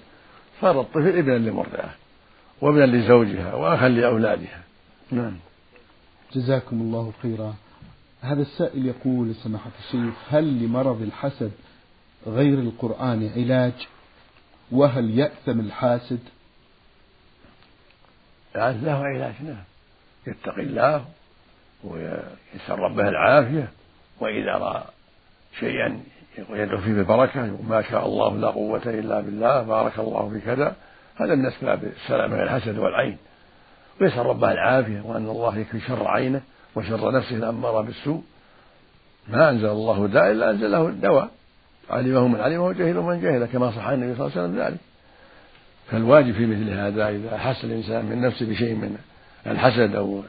صار 0.61 0.81
الطفل 0.81 1.19
ابنا 1.19 1.39
لمرضعه. 1.39 1.95
وابنا 2.61 2.85
لزوجها 2.85 3.55
واخا 3.55 3.89
لأولادها. 3.89 4.63
نعم. 5.11 5.37
جزاكم 6.33 6.81
الله 6.81 7.13
خيرا. 7.23 7.55
هذا 8.21 8.43
السائل 8.43 8.87
يقول 8.87 9.35
سماحة 9.35 9.71
الشيخ 9.79 10.15
هل 10.29 10.65
لمرض 10.65 11.03
الحسد 11.03 11.53
غير 12.27 12.59
القرآن 12.59 13.31
علاج؟ 13.37 13.89
وهل 14.73 15.19
يأثم 15.19 15.61
الحاسد؟ 15.61 16.21
له 18.55 19.05
علاج 19.05 19.35
نعم. 19.43 19.65
يتقي 20.27 20.63
الله 20.63 21.05
ويسأل 21.85 22.79
ربه 22.79 23.09
العافية 23.09 23.69
وإذا 24.21 24.53
رأى 24.53 24.85
شيئا 25.61 26.01
ويدعو 26.51 26.81
فيه 26.81 26.93
بالبركة 26.93 27.63
ما 27.69 27.83
شاء 27.83 28.07
الله 28.07 28.37
لا 28.37 28.49
قوة 28.49 28.83
إلا 28.87 29.21
بالله 29.21 29.63
بارك 29.63 29.99
الله 29.99 30.29
في 30.29 30.41
كذا 30.41 30.77
هذا 31.17 31.35
من 31.35 31.47
أسباب 31.47 31.85
السلامة 31.85 32.37
من 32.37 32.43
الحسد 32.43 32.79
والعين. 32.79 33.17
ويسأل 34.01 34.27
ربه 34.27 34.53
العافية 34.53 35.01
وأن 35.01 35.29
الله 35.29 35.59
يكفي 35.59 35.81
شر 35.81 36.09
عينه 36.09 36.41
وشر 36.75 37.13
نفسه 37.13 37.37
الأمارة 37.37 37.81
بالسوء. 37.81 38.23
ما 39.29 39.51
أنزل 39.51 39.69
الله 39.69 40.07
داء 40.07 40.33
إلا 40.33 40.51
أنزل 40.51 40.71
له 40.71 40.89
الدواء. 40.89 41.31
علمه 41.91 42.29
من 42.29 42.41
علمه 42.41 42.67
وجهله 42.67 43.03
من 43.03 43.21
جهله 43.21 43.47
كما 43.47 43.71
صح 43.71 43.89
النبي 43.89 44.15
صلى 44.15 44.27
الله 44.27 44.39
عليه 44.39 44.49
وسلم 44.49 44.65
ذلك. 44.65 44.81
فالواجب 45.91 46.33
في 46.35 46.47
مثل 46.47 46.71
هذا 46.71 47.09
إذا 47.09 47.39
حس 47.39 47.65
الإنسان 47.65 48.05
من 48.05 48.21
نفسه 48.21 48.51
بشيء 48.51 48.75
من 48.75 48.97
الحسد 49.47 49.95
أو 49.95 50.23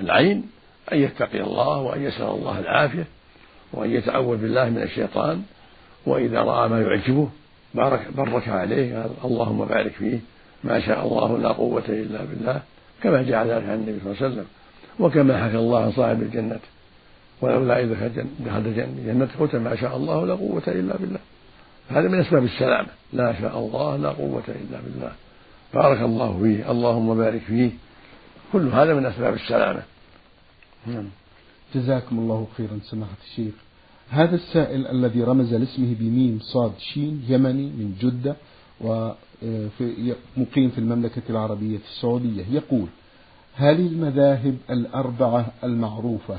العين 0.00 0.50
أن 0.92 0.98
يتقي 0.98 1.40
الله 1.40 1.78
وأن 1.78 2.02
يسأل 2.02 2.26
الله 2.26 2.58
العافية 2.58 3.06
وأن 3.72 3.90
يتعوذ 3.90 4.36
بالله 4.36 4.68
من 4.68 4.82
الشيطان. 4.82 5.42
وإذا 6.06 6.40
رأى 6.40 6.68
ما 6.68 6.80
يعجبه 6.80 7.28
بارك 7.74 8.08
برك 8.16 8.48
عليه. 8.48 9.02
قال 9.02 9.10
اللهم 9.24 9.64
بارك 9.64 9.92
فيه. 9.92 10.18
ما 10.64 10.80
شاء 10.80 11.06
الله 11.06 11.38
لا 11.38 11.48
قوة 11.48 11.84
إلا 11.88 12.24
بالله. 12.24 12.62
كما 13.02 13.22
جاء 13.22 13.46
ذلك 13.46 13.64
عن 13.68 13.74
النبي 13.74 13.98
صلى 14.00 14.12
الله 14.12 14.22
عليه 14.22 14.34
وسلم. 14.34 14.46
وكما 15.00 15.44
حكى 15.44 15.56
الله 15.56 15.82
عن 15.82 15.92
صاحب 15.92 16.22
الجنة. 16.22 16.60
ولولا 17.40 17.82
إذا 17.82 18.08
دخل 18.40 18.58
الجنة 18.58 19.28
قلت 19.40 19.56
ما 19.56 19.76
شاء 19.76 19.96
الله 19.96 20.26
لا 20.26 20.34
قوة 20.34 20.62
إلا 20.66 20.96
بالله. 20.96 21.18
هذا 21.88 22.08
من 22.08 22.20
أسباب 22.20 22.44
السلامة. 22.44 22.88
لا 23.12 23.40
شاء 23.40 23.58
الله 23.58 23.96
لا 23.96 24.08
قوة 24.08 24.42
إلا 24.48 24.80
بالله. 24.84 25.12
بارك 25.74 26.00
الله 26.00 26.40
فيه. 26.42 26.70
اللهم 26.70 27.16
بارك 27.16 27.40
فيه. 27.40 27.70
كل 28.52 28.68
هذا 28.68 28.94
من 28.94 29.06
أسباب 29.06 29.34
السلامة. 29.34 29.82
نعم. 30.86 31.08
جزاكم 31.74 32.18
الله 32.18 32.46
خيرا 32.56 32.78
سماحة 32.90 33.16
الشيخ. 33.30 33.54
هذا 34.10 34.34
السائل 34.34 34.86
الذي 34.86 35.22
رمز 35.22 35.54
لاسمه 35.54 35.94
بميم 36.00 36.38
صاد 36.42 36.72
شين 36.78 37.24
يمني 37.28 37.66
من 37.66 37.96
جدة 38.00 38.36
ومقيم 38.80 40.70
في 40.70 40.78
المملكة 40.78 41.22
العربية 41.30 41.78
السعودية 41.78 42.44
يقول 42.50 42.86
هل 43.54 43.80
المذاهب 43.80 44.56
الأربعة 44.70 45.46
المعروفة 45.64 46.38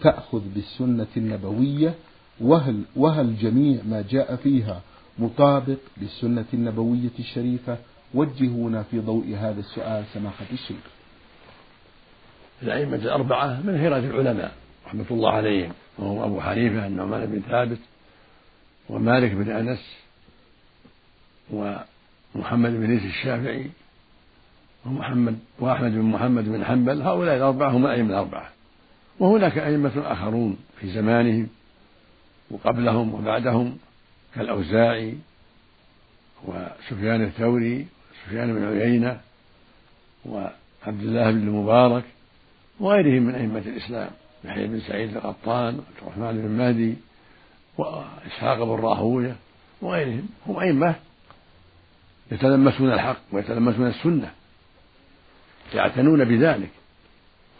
تأخذ 0.00 0.40
بالسنة 0.54 1.06
النبوية؟ 1.16 1.94
وهل, 2.40 2.82
وهل 2.96 3.36
جميع 3.36 3.80
ما 3.88 4.04
جاء 4.10 4.36
فيها 4.36 4.80
مطابق 5.18 5.76
للسنة 6.02 6.44
النبوية 6.54 7.10
الشريفة؟ 7.18 7.78
وجهونا 8.14 8.82
في 8.82 9.00
ضوء 9.00 9.34
هذا 9.38 9.60
السؤال 9.60 10.04
سماحة 10.14 10.44
الشيخ. 10.52 10.76
الأئمة 12.62 12.96
الأربعة 12.96 13.60
من 13.60 13.78
خيرة 13.78 13.98
العلماء. 13.98 14.52
رحمة 14.86 15.06
الله 15.10 15.32
عليهم. 15.32 15.72
وهم 15.98 16.18
أبو 16.18 16.40
حنيفة 16.40 16.86
النعمان 16.86 17.26
بن 17.26 17.40
ثابت 17.50 17.78
ومالك 18.88 19.30
بن 19.30 19.50
أنس 19.50 19.96
محمد 22.34 22.70
بن 22.70 22.84
إدريس 22.84 23.04
الشافعي 23.04 23.70
ومحمد 24.86 25.38
وأحمد 25.58 25.92
بن 25.92 26.02
محمد 26.02 26.44
بن 26.44 26.64
حنبل. 26.64 27.02
هؤلاء 27.02 27.36
الأربعة 27.36 27.70
هم 27.70 27.86
الأئمة 27.86 28.10
الأربعة. 28.10 28.50
وهناك 29.18 29.58
أئمة 29.58 29.92
آخرون 29.96 30.56
في 30.80 30.90
زمانهم 30.90 31.48
وقبلهم 32.50 33.14
وبعدهم 33.14 33.78
كالأوزاعي 34.34 35.14
وسفيان 36.44 37.22
الثوري 37.22 37.86
وسفيان 38.12 38.54
بن 38.54 38.64
عيينة 38.64 39.20
وعبد 40.24 41.02
الله 41.02 41.30
بن 41.30 41.38
المبارك 41.38 42.04
وغيرهم 42.80 43.22
من 43.22 43.34
أئمة 43.34 43.58
الإسلام. 43.58 44.10
يحيى 44.44 44.66
بن 44.66 44.80
سعيد 44.80 45.16
القطان 45.16 45.74
وعبد 45.74 45.96
الرحمن 46.02 46.42
بن 46.42 46.48
مهدي 46.48 46.94
وإسحاق 47.78 48.58
بن 48.58 48.70
راهوية 48.70 49.36
وغيرهم. 49.82 50.28
هم 50.46 50.58
أئمة 50.58 50.94
يتلمسون 52.32 52.92
الحق 52.92 53.16
ويتلمسون 53.32 53.86
السنة 53.86 54.32
يعتنون 55.74 56.24
بذلك 56.24 56.70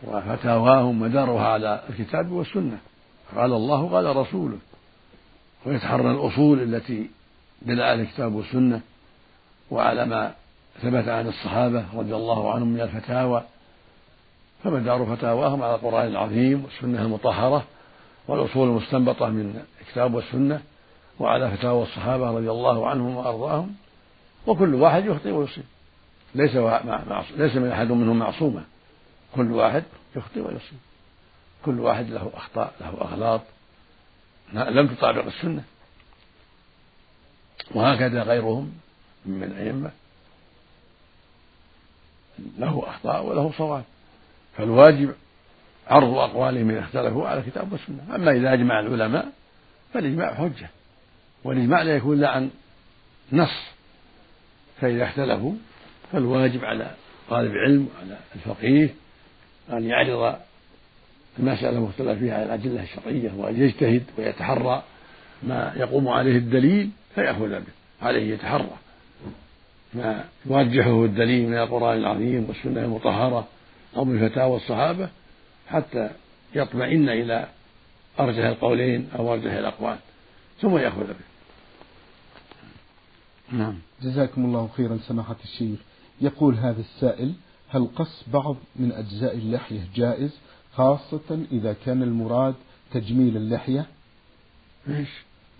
وفتاواهم 0.03 1.01
مدارها 1.01 1.49
على 1.49 1.85
الكتاب 1.91 2.31
والسنة. 2.31 2.79
قال 3.37 3.53
الله 3.53 3.89
قال 3.89 4.17
رسوله. 4.17 4.59
ويتحرى 5.67 6.11
الأصول 6.11 6.63
التي 6.63 7.11
دل 7.63 7.81
على 7.81 8.03
الكتاب 8.03 8.35
والسنة 8.35 8.81
وعلى 9.71 10.07
ما 10.07 10.35
ثبت 10.83 11.09
عن 11.09 11.27
الصحابة 11.27 11.85
رضي 11.95 12.15
الله 12.15 12.55
عنهم 12.55 12.69
من 12.69 12.81
الفتاوى. 12.81 13.43
فمدار 14.65 15.17
فتاواهم 15.17 15.63
على 15.63 15.75
القرآن 15.75 16.07
العظيم 16.07 16.65
والسنة 16.65 17.03
المطهرة 17.03 17.65
والأصول 18.29 18.69
المستنبطة 18.69 19.29
من 19.29 19.63
الكتاب 19.81 20.15
والسنة 20.15 20.63
وعلى 21.21 21.51
فتاوى 21.51 21.83
الصحابة 21.83 22.31
رضي 22.31 22.51
الله 22.51 22.89
عنهم 22.89 23.17
وأرضاهم 23.17 23.75
وكل 24.47 24.75
واحد 24.75 25.05
يخطئ 25.07 25.31
ويصيب. 25.31 25.65
ليس 26.35 26.57
ليس 27.37 27.57
من 27.57 27.71
أحد 27.73 27.91
منهم 27.91 28.19
معصوما 28.19 28.65
كل 29.35 29.53
واحد 29.53 29.85
يخطئ 30.17 30.41
ويصيب. 30.41 30.79
كل 31.65 31.81
واحد 31.81 32.11
له 32.11 32.31
أخطاء 32.35 32.75
له 32.81 32.89
أغلاط 32.89 33.41
لم 34.53 34.87
تطابق 34.89 35.25
السنة. 35.25 35.65
وهكذا 37.75 38.23
غيرهم 38.23 38.73
من 39.27 39.43
الأئمة 39.43 39.91
له 42.59 42.85
أخطاء 42.89 43.27
وله 43.27 43.53
صواب. 43.59 43.85
فالواجب 44.57 45.15
عرض 45.89 46.15
أقوالهم 46.15 46.71
إذا 46.71 46.81
اختلفوا 46.81 47.29
على 47.29 47.41
الكتاب 47.41 47.73
والسنة. 47.73 48.15
أما 48.15 48.31
إذا 48.31 48.53
أجمع 48.53 48.81
العلماء 48.81 49.33
فالإجماع 49.95 50.35
حجة 50.35 50.71
والإجماع 51.45 51.83
لا 51.83 51.97
يكون 51.97 52.19
إلا 52.19 52.29
عن 52.29 52.51
نص 53.33 53.77
فإذا 54.81 55.05
اختلفوا 55.05 55.53
فالواجب 56.13 56.65
على 56.65 56.91
طالب 57.31 57.51
العلم 57.51 57.89
وعلى 57.97 58.19
الفقيه 58.35 58.95
أن 59.73 59.85
يعرض 59.85 60.37
المسألة 61.39 61.79
المختلف 61.79 62.19
فيها 62.19 62.35
على 62.35 62.45
الأدلة 62.45 62.83
الشرعية 62.83 63.33
وأن 63.37 63.63
يجتهد 63.63 64.03
ويتحرى 64.19 64.83
ما 65.43 65.73
يقوم 65.77 66.09
عليه 66.09 66.37
الدليل 66.37 66.91
فيأخذ 67.15 67.49
به 67.49 67.67
عليه 68.03 68.35
يتحرى. 68.35 68.77
ما 69.95 70.25
يرجحه 70.47 71.05
الدليل 71.05 71.49
من 71.49 71.59
القرآن 71.59 71.99
العظيم 71.99 72.47
والسنة 72.49 72.85
المطهرة 72.85 73.49
أو 73.97 74.05
من 74.05 74.29
فتاوى 74.29 74.57
الصحابة 74.57 75.09
حتى 75.67 76.11
يطمئن 76.55 77.09
إلى 77.09 77.49
أرجح 78.21 78.45
القولين 78.45 79.09
أو 79.19 79.33
أرجح 79.33 79.53
الأقوال 79.53 79.99
ثم 80.61 80.77
يأخذ 80.79 81.07
به. 81.07 81.27
نعم. 83.53 83.79
جزاكم 84.03 84.45
الله 84.45 84.69
خيرا 84.77 84.99
سماحة 85.09 85.37
الشيخ. 85.45 85.79
يقول 86.21 86.55
هذا 86.55 86.81
السائل 86.81 87.33
هل 87.69 87.89
قص 87.97 88.25
بعض 88.33 88.57
من 88.77 88.93
أجزاء 88.93 89.37
اللحية 89.37 89.89
جائز 89.95 90.39
خاصة 90.75 91.45
إذا 91.53 91.73
كان 91.73 92.03
المراد 92.03 92.55
تجميل 92.93 93.37
اللحية؟ 93.37 93.87
إيش؟ 94.89 95.09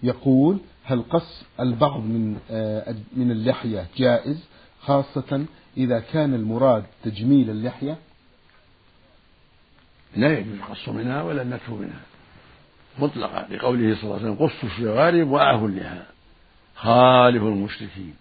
يقول 0.03 0.59
هل 0.85 1.03
قص 1.03 1.43
البعض 1.61 2.01
من 2.01 2.37
آه، 2.51 2.95
من 3.17 3.31
اللحية 3.31 3.87
جائز 3.97 4.45
خاصة 4.81 5.45
إذا 5.77 6.01
كان 6.01 6.35
المراد 6.35 6.85
تجميل 7.05 7.51
اللحية؟ 7.51 7.99
لا 10.17 10.39
يجوز 10.39 10.55
القص 10.55 10.89
منها 10.89 11.23
ولا 11.23 11.43
النتف 11.43 11.71
منها. 11.71 12.01
مطلقا 12.99 13.47
لقوله 13.51 13.95
صلى 13.95 14.03
الله 14.05 14.15
عليه 14.15 14.31
وسلم 14.31 14.47
قصوا 14.47 14.69
الشوارب 14.69 15.29
وآهوا 15.29 15.69
اللحى 15.69 16.03
خالفوا 16.77 17.51
المشركين. 17.51 18.15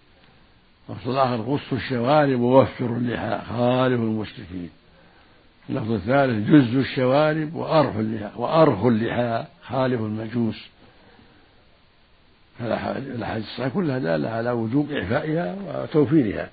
اللفظ 0.88 1.08
الآخر 1.08 1.42
قصوا 1.42 1.78
الشوارب 1.78 2.40
ووفروا 2.40 2.96
اللحى 2.96 3.38
خالفوا 3.48 4.04
المشركين. 4.04 4.70
اللفظ 5.70 5.92
الثالث 5.92 6.50
جزوا 6.50 6.80
الشوارب 6.80 7.54
وأرخوا 7.54 8.00
اللحى 8.00 8.30
وأرخوا 8.36 8.90
اللحى 8.90 9.44
خالفوا 9.62 10.06
المجوس. 10.06 10.68
الأحاديث 12.60 13.44
الصحيحة 13.44 13.68
كلها 13.68 13.98
دالة 13.98 14.30
على 14.30 14.50
وجوب 14.50 14.92
إعفائها 14.92 15.56
وتوفيرها. 15.66 16.50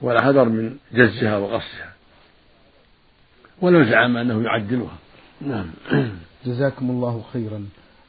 والحذر 0.00 0.44
من 0.44 0.76
جزها 0.92 1.36
وقصها. 1.36 1.93
ولو 3.60 3.84
زعم 3.84 4.16
أنه 4.16 4.42
يعدلها 4.42 4.96
نعم. 5.40 5.70
جزاكم 6.46 6.90
الله 6.90 7.24
خيرا. 7.32 7.66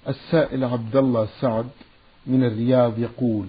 السائل 0.07 0.63
عبد 0.63 0.95
الله 0.95 1.27
سعد 1.41 1.67
من 2.27 2.43
الرياض 2.43 2.99
يقول 2.99 3.47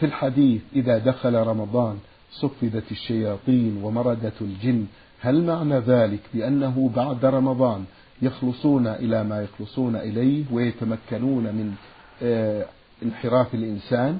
في 0.00 0.06
الحديث 0.06 0.62
إذا 0.76 0.98
دخل 0.98 1.34
رمضان 1.34 1.98
صفدت 2.32 2.92
الشياطين 2.92 3.80
ومردت 3.82 4.42
الجن 4.42 4.86
هل 5.20 5.44
معنى 5.44 5.78
ذلك 5.78 6.20
بأنه 6.34 6.90
بعد 6.96 7.24
رمضان 7.24 7.84
يخلصون 8.22 8.86
إلى 8.86 9.24
ما 9.24 9.42
يخلصون 9.42 9.96
إليه 9.96 10.44
ويتمكنون 10.52 11.42
من 11.42 11.74
آه، 12.22 12.66
انحراف 13.02 13.54
الإنسان؟ 13.54 14.18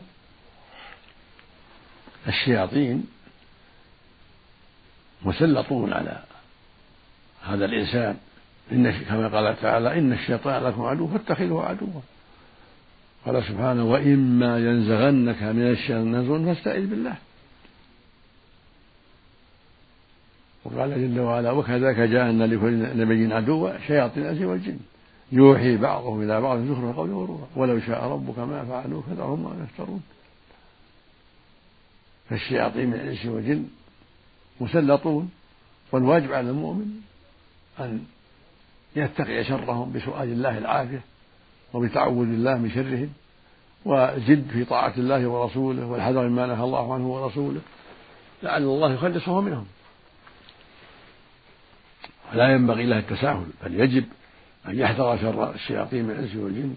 الشياطين 2.29 3.07
مسلطون 5.25 5.93
على 5.93 6.28
هذا 7.42 7.64
الإنسان 7.64 8.16
إن 8.72 8.90
كما 8.90 9.29
قال 9.29 9.61
تعالى 9.61 9.98
إن 9.98 10.12
الشيطان 10.12 10.62
لكم 10.62 10.83
عدو 10.83 11.07
فاتخذه 11.07 11.61
عدوا. 11.61 12.01
قال 13.27 13.44
سبحانه 13.44 13.85
وإما 13.85 14.59
ينزغنك 14.59 15.42
من 15.42 15.70
الشيطان 15.70 16.16
نزغ 16.16 16.55
فاستعذ 16.55 16.87
بالله. 16.87 17.14
وقال 20.64 20.90
جل 20.90 21.20
وعلا 21.20 21.51
وكذلك 21.51 21.96
جاءنا 21.96 22.44
لكل 22.44 22.98
نبي 22.98 23.35
عدوا 23.35 23.79
شياطين 23.87 24.22
الإنس 24.22 24.42
والجن. 24.42 24.79
يوحي 25.33 25.77
بعضهم 25.77 26.22
إلى 26.22 26.40
بعض 26.40 26.59
زخرف 26.59 26.85
القول 26.85 27.11
غرورا 27.11 27.48
ولو 27.57 27.81
شاء 27.81 28.05
ربك 28.05 28.38
ما 28.38 28.64
فعلوه 28.64 29.03
فذرهم 29.03 29.42
ما 29.42 29.64
يفترون. 29.64 30.03
فالشياطين 32.31 32.87
من 32.87 32.94
الإنس 32.94 33.27
والجن 33.27 33.64
مسلطون 34.61 35.31
والواجب 35.92 36.33
على 36.33 36.51
المؤمن 36.51 36.87
أن 37.81 38.05
يتقي 38.97 39.45
شرهم 39.45 39.93
بسؤال 39.93 40.29
الله 40.29 40.59
العافية 40.59 41.01
وبتعوذ 41.73 42.29
الله 42.29 42.59
من 42.59 42.71
شرهم 42.71 43.12
وزد 43.85 44.47
في 44.53 44.64
طاعة 44.64 44.93
الله 44.99 45.27
ورسوله 45.27 45.87
والحذر 45.87 46.29
مما 46.29 46.47
نهى 46.47 46.64
الله 46.64 46.95
عنه 46.95 47.09
ورسوله 47.09 47.61
لعل 48.43 48.62
الله 48.62 48.93
يخلصه 48.95 49.41
منهم. 49.41 49.67
ولا 52.33 52.53
ينبغي 52.53 52.87
له 52.87 52.99
التساهل 52.99 53.47
بل 53.64 53.81
يجب 53.81 54.05
أن 54.69 54.79
يحذر 54.79 55.19
شر 55.19 55.55
الشياطين 55.55 56.05
من 56.05 56.11
الإنس 56.11 56.37
والجن 56.37 56.75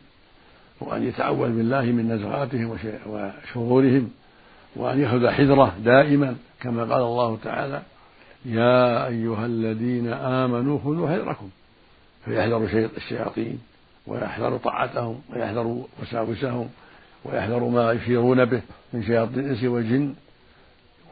وأن 0.82 1.04
يتعوذ 1.04 1.58
بالله 1.58 1.82
من 1.82 2.12
نزغاتهم 2.12 2.78
وشرورهم 3.08 4.12
وأن 4.76 5.02
يأخذ 5.02 5.30
حذره 5.30 5.76
دائما 5.84 6.36
كما 6.60 6.82
قال 6.82 7.02
الله 7.02 7.38
تعالى 7.44 7.82
يا 8.46 9.08
أيها 9.08 9.46
الذين 9.46 10.14
آمنوا 10.14 10.80
خذوا 10.80 11.10
حذركم. 11.10 11.50
فيحذر 12.26 12.90
الشياطين 12.98 13.60
ويحذر 14.08 14.58
طاعتهم 14.58 15.22
ويحذر 15.30 15.86
وساوسهم 16.02 16.70
ويحذر 17.26 17.64
ما 17.64 17.92
يشيرون 17.92 18.46
به 18.46 18.62
من 18.94 19.04
شياطين 19.04 19.40
الإنس 19.40 19.64
والجن. 19.64 20.14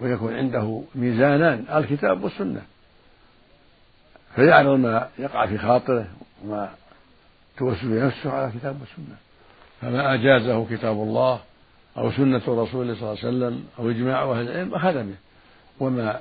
ويكون 0.01 0.33
عنده 0.33 0.81
ميزانان 0.95 1.65
الكتاب 1.73 2.23
والسنة. 2.23 2.61
فيعرض 4.35 4.79
ما 4.79 5.07
يقع 5.19 5.45
في 5.45 5.57
خاطره 5.57 6.07
وما 6.43 6.69
توسل 7.57 8.05
نفسه 8.05 8.31
على 8.31 8.47
الكتاب 8.47 8.77
والسنة. 8.81 9.15
فما 9.81 10.13
أجازه 10.13 10.65
كتاب 10.65 10.95
الله 10.95 11.39
أو 11.97 12.11
سنة 12.11 12.41
رسوله 12.47 12.95
صلى 12.95 13.01
الله 13.01 13.17
عليه 13.23 13.27
وسلم 13.27 13.63
أو 13.79 13.89
إجماع 13.89 14.31
أهل 14.31 14.49
العلم 14.49 14.75
أخذ 14.75 14.93
به 14.93 15.15
وما 15.79 16.19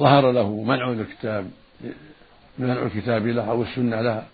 ظهر 0.00 0.30
له 0.30 0.62
منع 0.62 0.92
الكتاب 0.92 1.50
منع 2.58 2.82
الكتاب 2.82 3.26
له 3.26 3.50
أو 3.50 3.62
السنة 3.62 4.00
لها. 4.00 4.26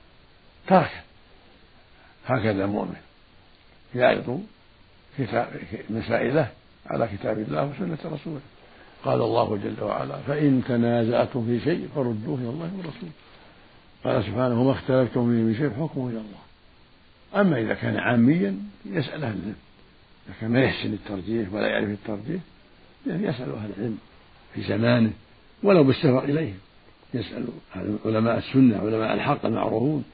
تركه 0.67 1.01
هكذا 2.27 2.65
المؤمن 2.65 2.97
يعرض 3.95 4.43
مسائله 5.91 6.49
على 6.87 7.09
كتاب 7.09 7.39
الله 7.39 7.65
وسنة 7.65 7.99
رسوله. 8.05 8.41
قال 9.05 9.21
الله 9.23 9.57
جل 9.57 9.85
وعلا 9.85 10.17
فإن 10.17 10.63
تنازعتم 10.69 11.47
في 11.47 11.61
شيء 11.65 11.89
فردوه 11.95 12.39
إلى 12.39 12.49
الله 12.49 12.71
والرسول 12.77 13.09
قال 14.05 14.25
سبحانه 14.25 14.61
وما 14.61 14.73
اختلفتم 14.73 15.31
فيه 15.31 15.43
من 15.43 15.55
شيء 15.55 15.71
حكمه 15.71 16.09
إلى 16.09 16.19
الله. 16.19 16.43
أما 17.41 17.59
إذا 17.61 17.75
كان 17.75 17.97
عاميا 17.97 18.57
يسأل 18.87 19.25
أهل 19.25 19.39
العلم. 19.39 19.57
إذا 20.27 20.35
كان 20.41 20.51
ما 20.51 20.61
يحسن 20.61 20.93
الترجيح 20.93 21.53
ولا 21.53 21.67
يعرف 21.67 21.89
الترجيح 21.89 22.43
يعني 23.07 23.27
يسأل 23.27 23.53
أهل 23.53 23.71
العلم 23.79 23.99
في 24.55 24.63
زمانه. 24.63 25.13
ولو 25.63 25.85
بالسفر 25.85 26.25
إليهم. 26.25 26.59
يسأل 27.15 27.49
علماء 28.05 28.39
السنة 28.39 28.79
علماء 28.79 29.15
الحق 29.15 29.47
المعروفون. 29.47 30.05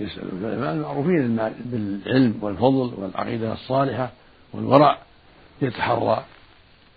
يسأل 0.00 0.28
العلماء 0.32 0.74
المعروفين 0.74 1.36
بالعلم 1.64 2.38
والفضل 2.42 2.94
والعقيدة 2.96 3.52
الصالحة 3.52 4.12
والورع 4.52 4.98
يتحرى 5.62 6.24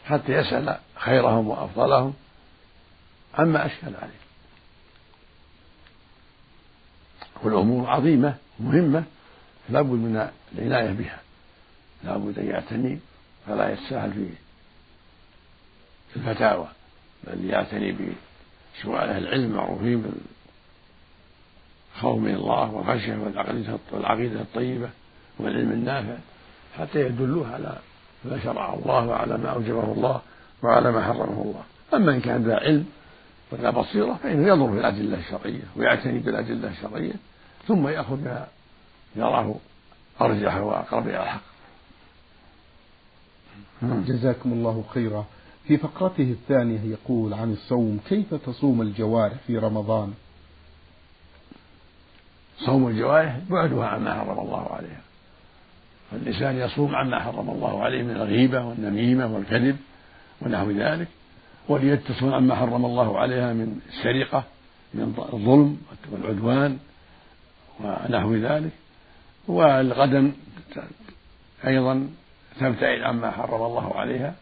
حتى 0.06 0.32
يسأل 0.32 0.78
خيرهم 0.96 1.48
وأفضلهم. 1.48 2.14
عما 3.34 3.66
أشكل 3.66 3.96
عليه. 3.96 4.28
والأمور 7.44 7.90
عظيمة 7.90 8.36
مهمة 8.60 9.04
لا 9.70 9.82
بد 9.82 9.92
من 9.92 10.30
العناية 10.58 10.92
بها. 10.92 11.20
لا 12.04 12.18
بد 12.18 12.40
أن 12.40 12.48
يعتني 12.48 13.00
فلا 13.48 13.74
يتساهل 13.74 14.30
في 16.14 16.16
الفتاوى. 16.16 16.68
بل 17.24 17.46
يعتني 17.46 17.92
بسؤال 17.92 19.10
أهل 19.10 19.24
العلم 19.24 19.44
المعروفين 19.44 20.04
بالخوف 21.96 22.20
من 22.20 22.36
الله 22.36 22.72
والخشية 22.72 23.18
والعقيدة 23.92 24.42
الطيبة 24.42 24.90
والعلم 25.40 25.72
النافع 25.72 26.18
حتى 26.78 27.02
يدلوه 27.02 27.54
على 27.54 27.78
ما 28.26 28.40
شرع 28.44 28.74
الله 28.74 29.08
وعلى 29.08 29.38
ما 29.38 29.50
أوجبه 29.50 29.94
الله 29.94 30.22
وعلى 30.64 30.92
ما 30.92 31.04
حرمه 31.04 31.42
الله. 31.42 31.64
أما 31.94 32.16
إن 32.16 32.22
كان 32.22 32.44
ذا 32.44 32.56
علم 32.56 32.86
وذا 33.52 33.70
بصيرة 33.70 34.20
فإنه 34.24 34.48
ينظر 34.48 34.72
في 34.72 34.80
الأدلة 34.80 35.18
الشرعية 35.20 35.64
ويعتني 35.76 36.20
بالأدلة 36.20 36.70
الشرعية 36.70 37.14
ثم 37.68 37.88
يأخذ 37.88 38.24
ما 38.24 38.48
يراه 39.16 39.56
أرجح 40.22 40.58
وأقرب 40.58 41.08
إلى 41.08 41.24
الحق. 41.24 41.42
جزاكم 43.84 44.52
الله 44.54 44.84
خيرا. 44.94 45.26
في 45.68 45.78
فقرته 45.78 46.32
الثانية 46.32 46.80
يقول 46.82 47.34
عن 47.34 47.52
الصوم 47.52 48.00
كيف 48.10 48.34
تصوم 48.34 48.82
الجوارح 48.82 49.34
في 49.48 49.58
رمضان؟ 49.58 50.14
صوم 52.58 52.88
الجوارح 52.88 53.40
بعدها 53.50 53.88
عما 53.88 54.14
حرم 54.14 54.40
الله 54.40 54.68
عليها. 54.72 55.02
فالإنسان 56.12 56.58
يصوم 56.58 56.96
عما 56.96 57.20
حرم 57.20 57.50
الله 57.50 57.84
عليه 57.84 58.04
من 58.04 58.12
الغيبة 58.12 58.66
والنميمة 58.66 59.34
والكذب 59.34 59.78
ونحو 60.42 60.72
ذلك 60.72 61.08
وليد 61.70 62.00
تصوم 62.00 62.34
عما 62.34 62.56
حرم 62.56 62.86
الله 62.86 63.20
عليها 63.20 63.54
من 63.54 63.80
السرقة 63.90 64.44
من 64.94 65.02
الظلم 65.34 65.78
والعدوان 66.12 66.78
ونحو 67.80 68.36
ذلك. 68.36 68.72
والغدا 69.48 70.32
أيضا 71.68 72.10
تبتعد 72.60 73.02
عما 73.02 73.32
حرم 73.32 73.64
الله 73.64 73.96
عليها. 73.96 74.36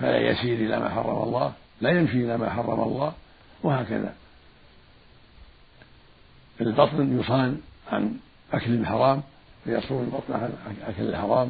فلا 0.00 0.18
يسير 0.18 0.58
إلى 0.58 0.80
ما 0.80 0.88
حرم 0.88 1.22
الله 1.22 1.52
لا 1.80 1.90
يمشي 1.90 2.24
إلى 2.24 2.36
ما 2.36 2.50
حرم 2.50 2.80
الله 2.80 3.12
وهكذا. 3.62 4.14
البطن 6.60 7.20
يصان 7.20 7.60
عن 7.92 8.16
أكل 8.52 8.74
الحرام 8.74 9.22
فيصوم 9.64 10.02
البطن 10.02 10.34
عن 10.34 10.52
أكل 10.86 11.02
الحرام 11.02 11.48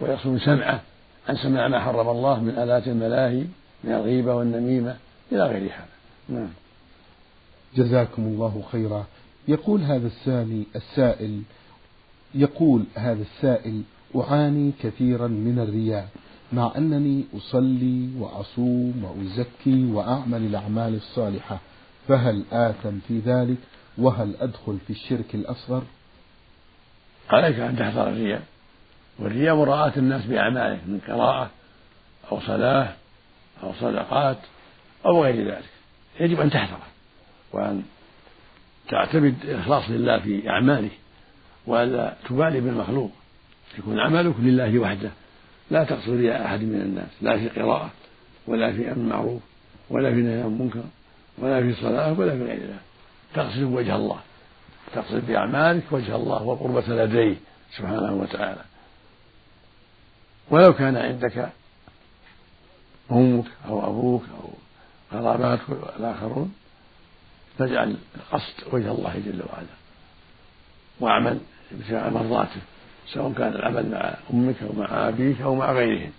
ويصوم 0.00 0.38
سمعه 0.38 0.80
عن 1.28 1.36
سماع 1.36 1.68
ما 1.68 1.80
حرم 1.80 2.08
الله 2.08 2.40
من 2.40 2.58
آلات 2.58 2.88
الملاهي 2.88 3.44
من 3.84 3.92
الغيبة 3.92 4.34
والنميمة 4.34 4.96
إلى 5.32 5.46
غير 5.46 5.62
هذا. 5.62 5.88
نعم. 6.28 6.48
جزاكم 7.74 8.22
الله 8.22 8.64
خيرا. 8.72 9.06
يقول 9.48 9.80
هذا 9.80 10.06
السامي 10.06 10.66
السائل 10.76 11.42
يقول 12.34 12.84
هذا 12.94 13.22
السائل 13.22 13.82
أعاني 14.16 14.72
كثيرا 14.82 15.26
من 15.26 15.58
الرياء. 15.58 16.08
مع 16.52 16.72
أنني 16.76 17.24
أصلي 17.36 18.10
وأصوم 18.18 19.04
وأزكي 19.04 19.84
وأعمل 19.84 20.42
الأعمال 20.42 20.94
الصالحة 20.94 21.58
فهل 22.08 22.44
آثم 22.52 22.98
في 23.08 23.18
ذلك؟ 23.18 23.56
وهل 23.98 24.36
أدخل 24.40 24.78
في 24.86 24.90
الشرك 24.90 25.34
الأصغر؟ 25.34 25.82
عليك 27.30 27.58
أن 27.58 27.76
تحذر 27.76 28.08
الرياء. 28.08 28.42
والرياء 29.18 29.56
مراءة 29.56 29.98
الناس 29.98 30.26
بأعمالك 30.26 30.80
من 30.86 31.00
قراءة 31.08 31.50
أو 32.32 32.40
صلاة 32.40 32.94
أو 33.62 33.72
صدقات 33.80 34.38
أو 35.06 35.24
غير 35.24 35.54
ذلك. 35.54 35.70
يجب 36.20 36.40
أن 36.40 36.50
تحذره 36.50 36.86
وأن 37.52 37.82
تعتمد 38.88 39.34
إخلاص 39.46 39.90
لله 39.90 40.18
في 40.18 40.50
أعمالك 40.50 40.92
وألا 41.66 42.14
تبالي 42.28 42.60
بالمخلوق. 42.60 43.10
يكون 43.78 44.00
عملك 44.00 44.34
لله 44.38 44.78
وحده. 44.78 45.10
لا 45.70 45.84
تقصد 45.84 46.10
رياء 46.10 46.46
أحد 46.46 46.60
من 46.62 46.80
الناس 46.80 47.08
لا 47.22 47.38
في 47.38 47.48
قراءة 47.48 47.90
ولا 48.46 48.72
في 48.72 48.92
أمر 48.92 49.02
معروف 49.02 49.42
ولا 49.90 50.14
في 50.14 50.16
نهي 50.16 50.42
عن 50.42 50.58
منكر 50.58 50.84
ولا 51.38 51.60
في 51.60 51.80
صلاة 51.80 52.20
ولا 52.20 52.32
في 52.36 52.44
غير 52.44 52.60
ذلك. 52.60 52.80
تقصد 53.34 53.62
وجه 53.62 53.96
الله 53.96 54.18
تقصد 54.94 55.26
بأعمالك 55.26 55.82
وجه 55.90 56.16
الله 56.16 56.42
وقربة 56.42 57.04
لديه 57.04 57.36
سبحانه 57.76 58.12
وتعالى. 58.12 58.64
ولو 60.50 60.72
كان 60.72 60.96
عندك 60.96 61.48
أمك 63.12 63.44
أو 63.66 63.86
أبوك 63.90 64.22
أو 64.40 64.50
قراباتك 65.12 65.62
الآخرون 65.98 66.54
فاجعل 67.58 67.96
القصد 68.16 68.74
وجه 68.74 68.90
الله 68.90 69.22
جل 69.26 69.42
وعلا 69.52 69.66
واعمل 71.00 71.38
ابتغاء 71.72 72.10
مرضاته. 72.10 72.60
سواء 73.06 73.32
كان 73.32 73.52
العمل 73.52 73.90
مع 73.90 74.14
أمك 74.32 74.62
أو 74.62 74.72
مع 74.72 75.08
أبيك 75.08 75.40
أو 75.40 75.54
مع 75.54 75.72
غيرهم. 75.72 76.10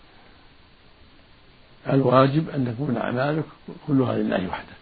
الواجب 1.89 2.49
أن 2.49 2.75
تكون 2.75 2.97
أعمالك 2.97 3.43
كلها 3.87 4.17
لله 4.17 4.47
وحده. 4.47 4.75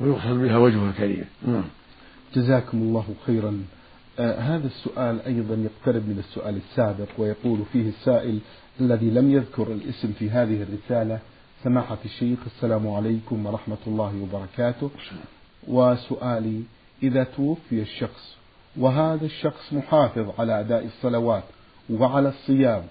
ويقصد 0.00 0.38
بها 0.42 0.58
وجهه 0.58 0.90
الكريم. 0.90 1.24
نعم. 1.46 1.64
جزاكم 2.34 2.78
الله 2.78 3.04
خيرا. 3.26 3.64
آه 4.18 4.40
هذا 4.40 4.66
السؤال 4.66 5.22
أيضا 5.26 5.54
يقترب 5.54 6.08
من 6.08 6.18
السؤال 6.18 6.56
السابق 6.56 7.08
ويقول 7.18 7.58
فيه 7.72 7.88
السائل 7.88 8.38
الذي 8.80 9.10
لم 9.10 9.32
يذكر 9.32 9.72
الاسم 9.72 10.12
في 10.18 10.30
هذه 10.30 10.62
الرسالة 10.62 11.18
سماحة 11.64 11.98
الشيخ 12.04 12.38
السلام 12.46 12.88
عليكم 12.88 13.46
ورحمة 13.46 13.76
الله 13.86 14.22
وبركاته. 14.22 14.90
وسؤالي 15.68 16.62
إذا 17.02 17.24
توفي 17.24 17.82
الشخص 17.82 18.36
وهذا 18.80 19.24
الشخص 19.26 19.72
محافظ 19.72 20.30
على 20.38 20.60
أداء 20.60 20.84
الصلوات 20.84 21.44
وعلى 21.90 22.28
الصيام 22.28 22.82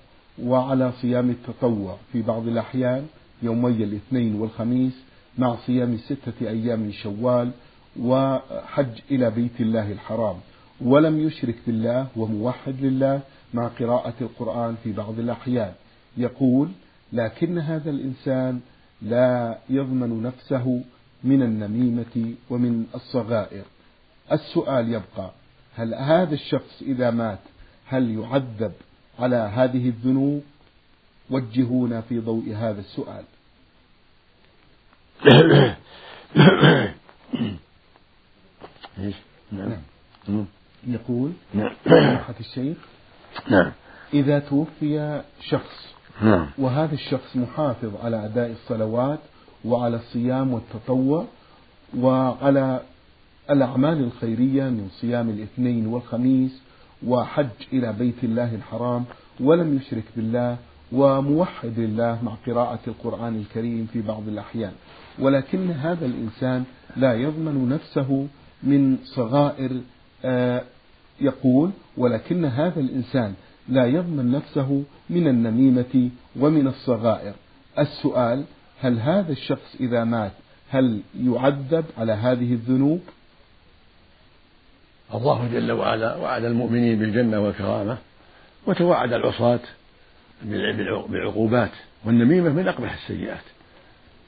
وعلى 0.43 0.91
صيام 1.02 1.30
التطوع 1.30 1.97
في 2.13 2.21
بعض 2.21 2.47
الأحيان 2.47 3.08
يومي 3.41 3.84
الاثنين 3.84 4.36
والخميس 4.36 4.93
مع 5.38 5.56
صيام 5.56 5.97
ستة 5.97 6.49
أيام 6.49 6.80
من 6.80 6.91
شوال 6.91 7.52
وحج 7.99 8.99
إلى 9.12 9.32
بيت 9.32 9.62
الله 9.62 9.91
الحرام. 9.91 10.36
ولم 10.82 11.19
يشرك 11.19 11.56
بالله 11.67 12.08
وموحد 12.15 12.75
لله 12.82 13.19
مع 13.54 13.67
قراءة 13.67 14.13
القرآن 14.21 14.75
في 14.84 14.91
بعض 14.91 15.19
الأحيان. 15.19 15.71
يقول 16.17 16.69
لكن 17.13 17.60
هذا 17.60 17.89
الإنسان 17.89 18.60
لا 19.02 19.58
يضمن 19.69 20.23
نفسه 20.23 20.82
من 21.23 21.43
النميمة 21.43 22.34
ومن 22.49 22.86
الصغائر. 22.95 23.63
السؤال 24.32 24.88
يبقى 24.89 25.32
هل 25.80 25.94
هذا 25.94 26.34
الشخص 26.34 26.82
إذا 26.82 27.12
مات 27.12 27.39
هل 27.86 28.20
يعذب 28.20 28.72
على 29.20 29.36
هذه 29.36 29.89
الذنوب؟ 29.89 30.44
وجهونا 31.30 32.02
في 32.02 32.20
ضوء 32.20 32.54
هذا 32.56 32.80
السؤال. 32.80 33.24
نعم. 39.52 40.46
يقول 40.88 41.32
نعم. 41.54 41.76
الشيخ 42.39 42.78
نعم. 43.50 43.72
إذا 44.13 44.39
توفي 44.39 45.22
شخص 45.42 45.94
نعم. 46.22 46.50
وهذا 46.58 46.94
الشخص 46.94 47.36
محافظ 47.36 47.96
على 48.04 48.26
أداء 48.26 48.52
الصلوات 48.52 49.20
وعلى 49.65 49.96
الصيام 49.96 50.54
والتطوع 50.54 51.26
وعلى 51.98 52.82
الأعمال 53.49 54.03
الخيرية 54.03 54.63
من 54.63 54.88
صيام 55.01 55.29
الاثنين 55.29 55.88
والخميس 55.88 56.62
وحج 57.07 57.47
إلى 57.73 57.93
بيت 57.93 58.23
الله 58.23 58.55
الحرام 58.55 59.05
ولم 59.39 59.77
يشرك 59.77 60.03
بالله 60.15 60.57
وموحد 60.91 61.79
لله 61.79 62.19
مع 62.23 62.33
قراءة 62.47 62.79
القرآن 62.88 63.35
الكريم 63.35 63.88
في 63.93 64.01
بعض 64.01 64.27
الأحيان. 64.27 64.71
ولكن 65.19 65.71
هذا 65.71 66.05
الإنسان 66.05 66.63
لا 66.97 67.13
يضمن 67.13 67.69
نفسه 67.69 68.27
من 68.63 68.97
صغائر 69.03 69.81
آه، 70.25 70.63
يقول 71.21 71.71
ولكن 71.97 72.45
هذا 72.45 72.79
الإنسان 72.79 73.33
لا 73.69 73.85
يضمن 73.85 74.31
نفسه 74.31 74.83
من 75.09 75.27
النميمة 75.27 76.09
ومن 76.39 76.67
الصغائر. 76.67 77.33
السؤال 77.79 78.43
هل 78.81 78.99
هذا 78.99 79.31
الشخص 79.31 79.75
إذا 79.79 80.03
مات 80.03 80.31
هل 80.69 81.01
يعذب 81.19 81.85
على 81.97 82.13
هذه 82.13 82.53
الذنوب؟ 82.53 82.99
الله 85.13 85.50
جل 85.54 85.72
وعلا 85.72 86.15
وعد 86.15 86.45
المؤمنين 86.45 87.00
بالجنة 87.00 87.39
والكرامة 87.39 87.98
وتوعد 88.67 89.13
العصاة 89.13 89.60
بالعقوبات 91.10 91.72
والنميمة 92.06 92.50
من 92.50 92.67
أقبح 92.67 92.93
السيئات. 92.93 93.43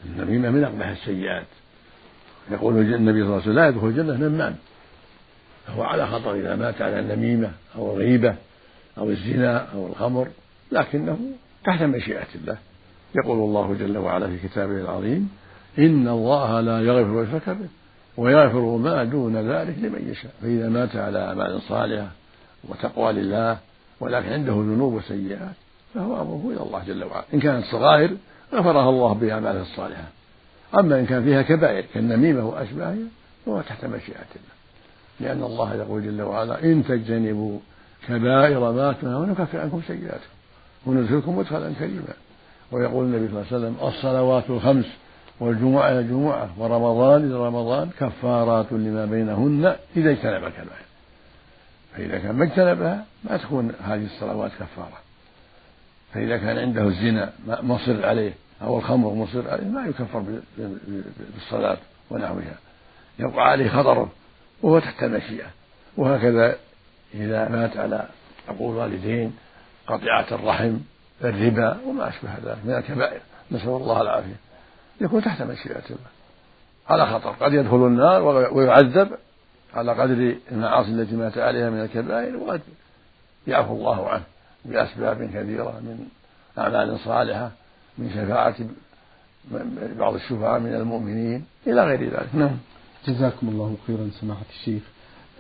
النميمة 0.06 0.50
من 0.50 0.63
أقبح 0.63 0.88
السيئات. 0.88 1.46
يقول 2.52 2.78
النبي 2.94 3.20
صلى 3.20 3.30
الله 3.30 3.41
عليه 3.41 3.44
وسلم 3.44 3.56
لا 3.56 3.67
يدخل 3.67 3.88
الجنة 3.88 4.28
نمام. 4.28 4.56
فهو 5.67 5.84
على 5.84 6.08
خطر 6.08 6.36
إذا 6.36 6.56
مات 6.56 6.82
على 6.82 7.00
النميمة 7.00 7.52
أو 7.76 7.94
الغيبة 7.94 8.36
أو 8.98 9.10
الزنا 9.10 9.58
أو 9.74 9.88
الخمر 9.88 10.28
لكنه 10.72 11.20
تحت 11.63 11.84
مشيئة 11.84 12.28
الله. 12.36 12.58
يقول 13.15 13.38
الله 13.38 13.76
جل 13.80 13.98
وعلا 13.98 14.28
في 14.28 14.48
كتابه 14.48 14.82
العظيم 14.82 15.30
إن 15.80 16.08
الله 16.08 16.62
لا 16.62 16.82
يغفر 16.82 17.22
الشرك 17.22 17.50
به 17.50 17.67
ويغفر 18.17 18.78
ما 18.78 19.04
دون 19.04 19.38
ذلك 19.38 19.76
لمن 19.78 20.10
يشاء. 20.12 20.32
فإذا 20.41 20.69
مات 20.69 20.95
على 20.95 21.19
أعمال 21.19 21.62
صالحة 21.62 22.08
وتقوى 22.69 23.13
لله 23.13 23.58
ولكن 24.00 24.30
عنده 24.30 24.54
ذنوب 24.54 24.93
وسيئات 24.93 25.56
فهو 25.93 26.21
أمره 26.21 26.52
إلى 26.54 26.62
الله 26.63 26.84
جل 26.88 27.04
وعلا. 27.04 27.24
إن 27.34 27.39
كانت 27.39 27.65
صغائر 27.65 28.10
غفرها 28.54 28.89
الله 28.89 29.13
بأعماله 29.13 29.62
الصالحة. 29.62 30.08
أما 30.80 31.00
إن 31.00 31.06
كان 31.06 31.24
فيها 31.24 31.41
كبائر 31.41 31.86
كالنميمة 31.93 32.45
وأشباهها 32.45 32.95
فهو 33.45 33.62
تحت 33.62 33.86
مشيئة 33.86 34.32
الله. 34.36 34.56
لأن 35.19 35.43
الله 35.43 35.76
يقول 35.76 36.04
جل 36.04 36.21
وعلا 36.21 36.63
إن 36.63 36.84
تجتنبوا 36.88 37.60
كبائر 38.08 38.71
ما 38.71 38.95
تنهون 39.02 39.30
نكفر 39.30 39.60
عنكم 39.60 39.82
سيئاتكم 39.88 40.34
وندخلكم 40.86 41.38
مدخلا 41.38 41.74
كريما. 41.80 42.13
ويقول 42.71 43.06
النبي 43.06 43.28
صلى 43.28 43.41
الله 43.41 43.45
عليه 43.52 43.58
وسلم 43.58 43.88
الصلوات 43.88 44.43
الخمس 44.50 44.86
والجمعة 45.41 45.89
إلى 45.91 45.99
الجمعة 45.99 46.49
ورمضان 46.58 47.23
إلى 47.23 47.36
رمضان 47.36 47.89
كفارات 47.99 48.71
لما 48.71 49.06
بينهن 49.06 49.75
إذا 49.95 50.12
اجتنب 50.12 50.43
الكبائر 50.43 50.86
فإذا 51.97 52.17
كان 52.17 52.36
ما 52.36 52.43
اجتنبها 52.43 53.06
ما 53.23 53.38
تكون 53.38 53.71
هذه 53.84 54.06
الصلوات 54.06 54.51
كفارة. 54.51 54.97
فإذا 56.13 56.38
كان 56.38 56.58
عنده 56.58 56.82
الزنا 56.82 57.34
مصر 57.47 58.06
عليه 58.06 58.34
أو 58.62 58.77
الخمر 58.77 59.13
مصر 59.13 59.51
عليه 59.51 59.67
ما 59.67 59.86
يكفر 59.86 60.23
بالصلاة 61.36 61.77
ونحوها. 62.10 62.56
يقع 63.19 63.41
عليه 63.41 63.69
خطره 63.69 64.12
وهو 64.62 64.80
تحت 64.80 65.04
المشيئة. 65.04 65.47
وهكذا 65.97 66.56
إذا 67.13 67.49
مات 67.49 67.77
على 67.77 68.06
عقول 68.49 68.75
والدين 68.75 69.34
قطيعة 69.88 70.25
الرحم 70.32 70.77
الربا 71.23 71.77
وما 71.88 72.10
أشبه 72.10 72.30
ذلك 72.45 72.58
من 72.65 72.73
الكبائر. 72.73 73.21
نسأل 73.51 73.69
الله 73.69 74.01
العافية. 74.01 74.51
يكون 75.02 75.22
تحت 75.22 75.42
مشيئة 75.42 75.84
الله. 75.90 76.10
على 76.90 77.06
خطر. 77.06 77.30
قد 77.30 77.54
يدخل 77.54 77.88
النار 77.88 78.24
ويعذب. 78.54 79.12
على 79.74 79.92
قدر 79.92 80.36
المعاصي 80.52 80.90
التي 80.92 81.16
مات 81.16 81.38
عليها 81.38 81.70
من 81.70 81.82
الكبائر 81.82 82.38
وقد 82.38 82.62
يعفو 83.48 83.74
الله 83.74 84.10
عنه 84.10 84.24
بأسباب 84.66 85.24
كثيرة 85.24 85.80
من 85.80 86.08
أعمال 86.58 87.00
صالحة 87.00 87.52
من 87.98 88.10
شفاعة 88.10 88.56
بعض 90.00 90.14
الشفعاء 90.14 90.60
من 90.60 90.76
المؤمنين 90.76 91.46
إلى 91.68 91.84
غير 91.84 92.04
ذلك. 92.04 92.36
نعم. 92.36 92.58
جزاكم 93.08 93.50
الله 93.50 93.78
خيرا 93.88 94.10
سماحة 94.22 94.46
الشيخ. 94.50 94.84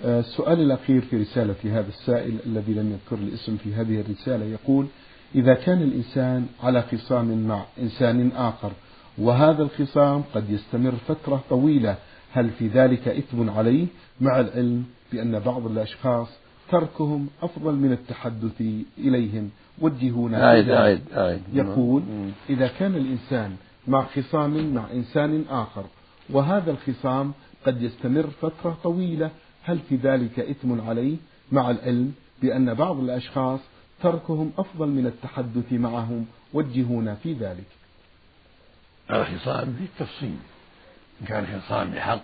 آه، 0.05 0.19
السؤال 0.19 0.59
الأخير 0.59 1.01
في 1.01 1.21
رسالة 1.21 1.55
هذا 1.63 1.89
السائل 1.89 2.37
الذي 2.45 2.73
لم 2.73 2.91
يذكر 2.91 3.23
الاسم 3.23 3.57
في 3.57 3.73
هذه 3.73 4.01
الرسالة 4.01 4.45
يقول 4.45 4.87
إذا 5.35 5.53
كان 5.53 5.81
الإنسان 5.81 6.47
على 6.63 6.81
خصام 6.81 7.47
مع 7.47 7.65
إنسان 7.79 8.31
آخر 8.31 8.71
وهذا 9.17 9.63
الخصام 9.63 10.23
قد 10.33 10.49
يستمر 10.49 10.91
فترة 11.07 11.43
طويلة. 11.49 11.95
هل 12.33 12.49
في 12.49 12.67
ذلك 12.67 13.07
إثم 13.07 13.49
عليه؟ 13.49 13.85
مع 14.21 14.39
العلم 14.39 14.83
بأن 15.11 15.39
بعض 15.39 15.65
الأشخاص 15.65 16.27
تركهم 16.71 17.27
أفضل 17.41 17.75
من 17.75 17.91
التحدث 17.91 18.61
إليهم. 18.97 19.49
وجهونا 19.81 20.47
أعيد 20.47 20.69
أعيد 20.69 21.01
أعيد 21.17 21.41
يقول 21.53 22.03
إذا 22.49 22.67
كان 22.67 22.95
الإنسان 22.95 23.55
مع 23.87 24.05
خصام 24.05 24.73
مع 24.73 24.91
إنسان 24.91 25.45
آخر 25.49 25.83
وهذا 26.29 26.71
الخصام 26.71 27.31
قد 27.65 27.81
يستمر 27.81 28.27
فترة 28.41 28.77
طويلة 28.83 29.29
هل 29.63 29.79
في 29.89 29.95
ذلك 29.95 30.39
إثم 30.39 30.81
عليه؟ 30.81 31.15
مع 31.51 31.71
العلم 31.71 32.11
بأن 32.41 32.73
بعض 32.73 32.99
الأشخاص 32.99 33.59
تركهم 34.03 34.51
أفضل 34.57 34.87
من 34.87 35.05
التحدث 35.05 35.73
معهم. 35.73 36.25
وجهونا 36.53 37.15
في 37.15 37.33
ذلك. 37.33 37.65
الخصام 39.09 39.75
في 39.79 39.83
التفصيل 39.83 40.37
إن 41.21 41.27
كان 41.27 41.61
خصام 41.61 41.91
بحق 41.91 42.23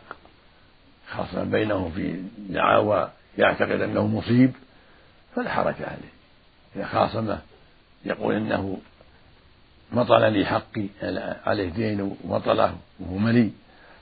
خاصة 1.10 1.44
بينهم 1.44 1.92
في 1.92 2.22
دعاوى 2.50 3.10
يعتقد 3.38 3.82
أنه 3.82 4.08
مصيب 4.08 4.52
فلا 5.36 5.50
حرج 5.50 5.76
عليه. 5.80 6.12
إذا 6.76 6.86
خاصمه 6.86 7.40
يقول 8.06 8.36
إنه 8.36 8.78
مطل 9.92 10.34
لي 10.34 10.46
حقي 10.46 10.88
عليه 11.46 11.70
دين 11.70 12.18
ومطله 12.24 12.76
وهو 13.00 13.18
ملي. 13.18 13.52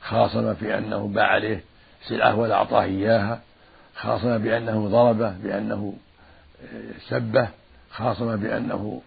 خاصم 0.01 0.53
في 0.53 0.77
أنه 0.77 1.07
باع 1.07 1.27
عليه 1.27 1.63
سلعة 2.07 2.35
ولا 2.35 2.55
أعطاه 2.55 2.83
إياها. 2.83 3.41
خاصم 3.95 4.37
بأنه 4.37 4.87
ضربه 4.87 5.29
بأنه 5.29 5.93
سبه. 7.09 7.47
خاصم 7.91 8.35
بأنه 8.35 9.01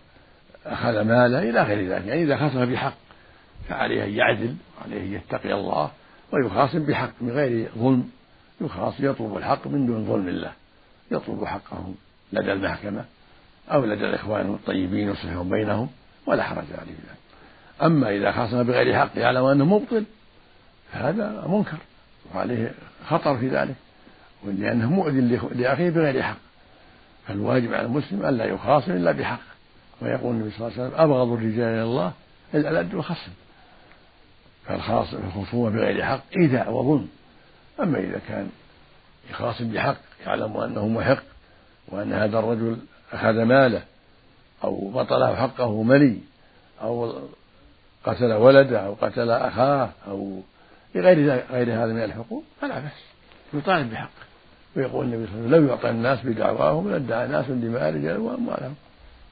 أخذ 0.67 1.01
ماله 1.01 1.39
إلى 1.39 1.63
غير 1.63 1.89
ذلك. 1.89 2.07
يعني 2.07 2.23
إذا 2.23 2.37
خاصم 2.37 2.65
بحق 2.65 3.08
فعليه 3.69 4.05
أن 4.05 4.11
يعدل 4.11 4.55
وعليه 4.81 5.01
أن 5.01 5.13
يتقي 5.13 5.55
الله 5.55 5.91
ويخاصم 6.33 6.79
بحق 6.79 7.11
من 7.21 7.31
غير 7.31 7.69
ظلم 7.79 8.11
يخاصم 8.61 9.05
يطلب 9.05 9.37
الحق 9.37 9.67
من 9.67 9.87
دون 9.87 10.05
ظلم 10.05 10.29
الله 10.29 10.53
يطلب 11.11 11.45
حقه 11.45 11.95
لدى 12.33 12.53
المحكمة 12.53 13.05
أو 13.71 13.85
لدى 13.85 14.05
الإخوان 14.05 14.47
الطيبين 14.47 15.09
يصلحون 15.09 15.49
بينهم 15.49 15.89
ولا 16.27 16.43
حرج 16.43 16.65
عليه. 16.73 16.93
ذلك 16.93 17.19
أما 17.83 18.11
إذا 18.11 18.33
خاصم 18.33 18.63
بغير 18.63 18.99
حق 18.99 19.11
يعلم 19.17 19.45
أنه 19.45 19.65
مبطل 19.65 20.05
فهذا 20.93 21.45
منكر 21.49 21.79
وعليه 22.35 22.75
خطر 23.07 23.39
في 23.39 23.49
ذلك 23.49 23.75
لأنه 24.45 24.91
مؤذن 24.91 25.41
لأخيه 25.55 25.91
بغير 25.91 26.23
حق. 26.23 26.37
فالواجب 27.27 27.75
على 27.75 27.87
المسلم 27.87 28.27
ألا 28.27 28.45
يخاصم 28.45 28.93
إلا 28.93 29.13
بحق 29.13 29.41
ويقول 30.03 30.35
النبي 30.35 30.51
صلى 30.51 30.67
الله 30.67 30.79
عليه 30.79 30.89
وسلم 30.89 31.01
أبغض 31.01 31.33
الرجال 31.33 31.69
إلى 31.69 31.83
الله 31.83 32.13
الألد 32.55 32.95
والخصم. 32.95 33.33
فالخاصم 34.69 35.17
الخصومة 35.17 35.71
بغير 35.71 36.05
حق 36.05 36.23
إيذاء 36.37 36.73
وظلم 36.73 37.09
أما 37.81 37.99
إذا 37.99 38.21
كان 38.29 38.51
يخاصم 39.31 39.69
بحق 39.73 39.97
يعلم 40.27 40.57
أنه 40.57 40.89
محق 40.89 41.23
وأن 41.89 42.13
هذا 42.13 42.39
الرجل 42.39 42.79
أخذ 43.13 43.43
ماله 43.43 43.83
أو 44.65 44.91
بطله 44.91 45.37
حقه 45.37 45.83
ملي 45.83 46.19
أو 46.83 47.13
قتل 48.05 48.33
ولده 48.33 48.81
أو 48.81 48.95
قتل 48.95 49.31
أخاه 49.31 49.91
أو 50.09 50.41
لغير 50.95 51.43
غير 51.51 51.85
هذا 51.85 51.93
من 51.93 52.03
الحقوق 52.05 52.45
فلا 52.61 52.79
بأس. 52.79 52.93
يطالب 53.55 53.91
بحقه 53.91 54.11
ويقول 54.77 55.07
النبي 55.07 55.27
صلى 55.27 55.35
الله 55.35 55.47
عليه 55.47 55.57
وسلم 55.57 55.67
لو 55.67 55.75
يعطى 55.75 55.91
الناس 55.91 56.19
بدعواهم 56.25 56.91
لادعى 56.91 57.29
ناس 57.29 57.47
دماء 57.47 57.95
رجال 57.95 58.19
وأموالهم. 58.19 58.75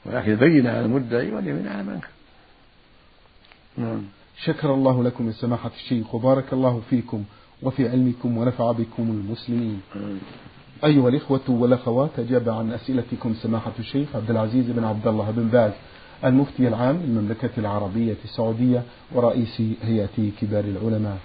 ولكن 0.04 0.32
يبين 0.32 0.66
على 0.66 0.80
المدعي 0.80 1.30
واليمين 1.30 1.68
على 1.68 1.82
من 1.82 2.00
نعم. 3.76 4.02
شكر 4.44 4.74
الله 4.74 5.04
لكم 5.04 5.26
يا 5.26 5.32
سماحة 5.32 5.70
الشيخ 5.76 6.14
وبارك 6.14 6.52
الله 6.52 6.82
فيكم 6.90 7.24
وفي 7.62 7.88
علمكم 7.88 8.38
ونفع 8.38 8.72
بكم 8.72 9.02
المسلمين. 9.02 9.80
أيها 10.84 11.08
الإخوة 11.08 11.40
والأخوات 11.48 12.10
أجاب 12.18 12.48
عن 12.48 12.72
أسئلتكم 12.72 13.34
سماحة 13.34 13.72
الشيخ 13.78 14.08
عبد 14.14 14.30
العزيز 14.30 14.70
بن 14.70 14.84
عبد 14.84 15.06
الله 15.06 15.30
بن 15.30 15.48
باز 15.48 15.72
المفتي 16.24 16.68
العام 16.68 16.96
للمملكة 16.96 17.50
العربية 17.58 18.16
السعودية 18.24 18.82
ورئيس 19.12 19.62
هيئة 19.82 20.30
كبار 20.40 20.64
العلماء. 20.64 21.18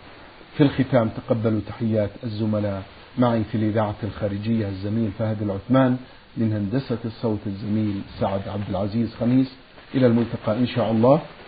في 0.57 0.63
الختام 0.63 1.09
تقبلوا 1.09 1.59
تحيات 1.67 2.09
الزملاء. 2.23 2.83
معي 3.17 3.43
في 3.43 3.55
الإذاعة 3.55 3.95
الخارجية 4.03 4.67
الزميل 4.67 5.11
فهد 5.19 5.41
العثمان 5.41 5.97
من 6.37 6.53
هندسة 6.53 6.97
الصوت 7.05 7.39
الزميل 7.47 8.01
سعد 8.19 8.47
عبد 8.47 8.69
العزيز 8.69 9.15
خميس. 9.15 9.51
إلى 9.95 10.07
الملتقى 10.07 10.57
إن 10.57 10.67
شاء 10.67 10.91
الله. 10.91 11.21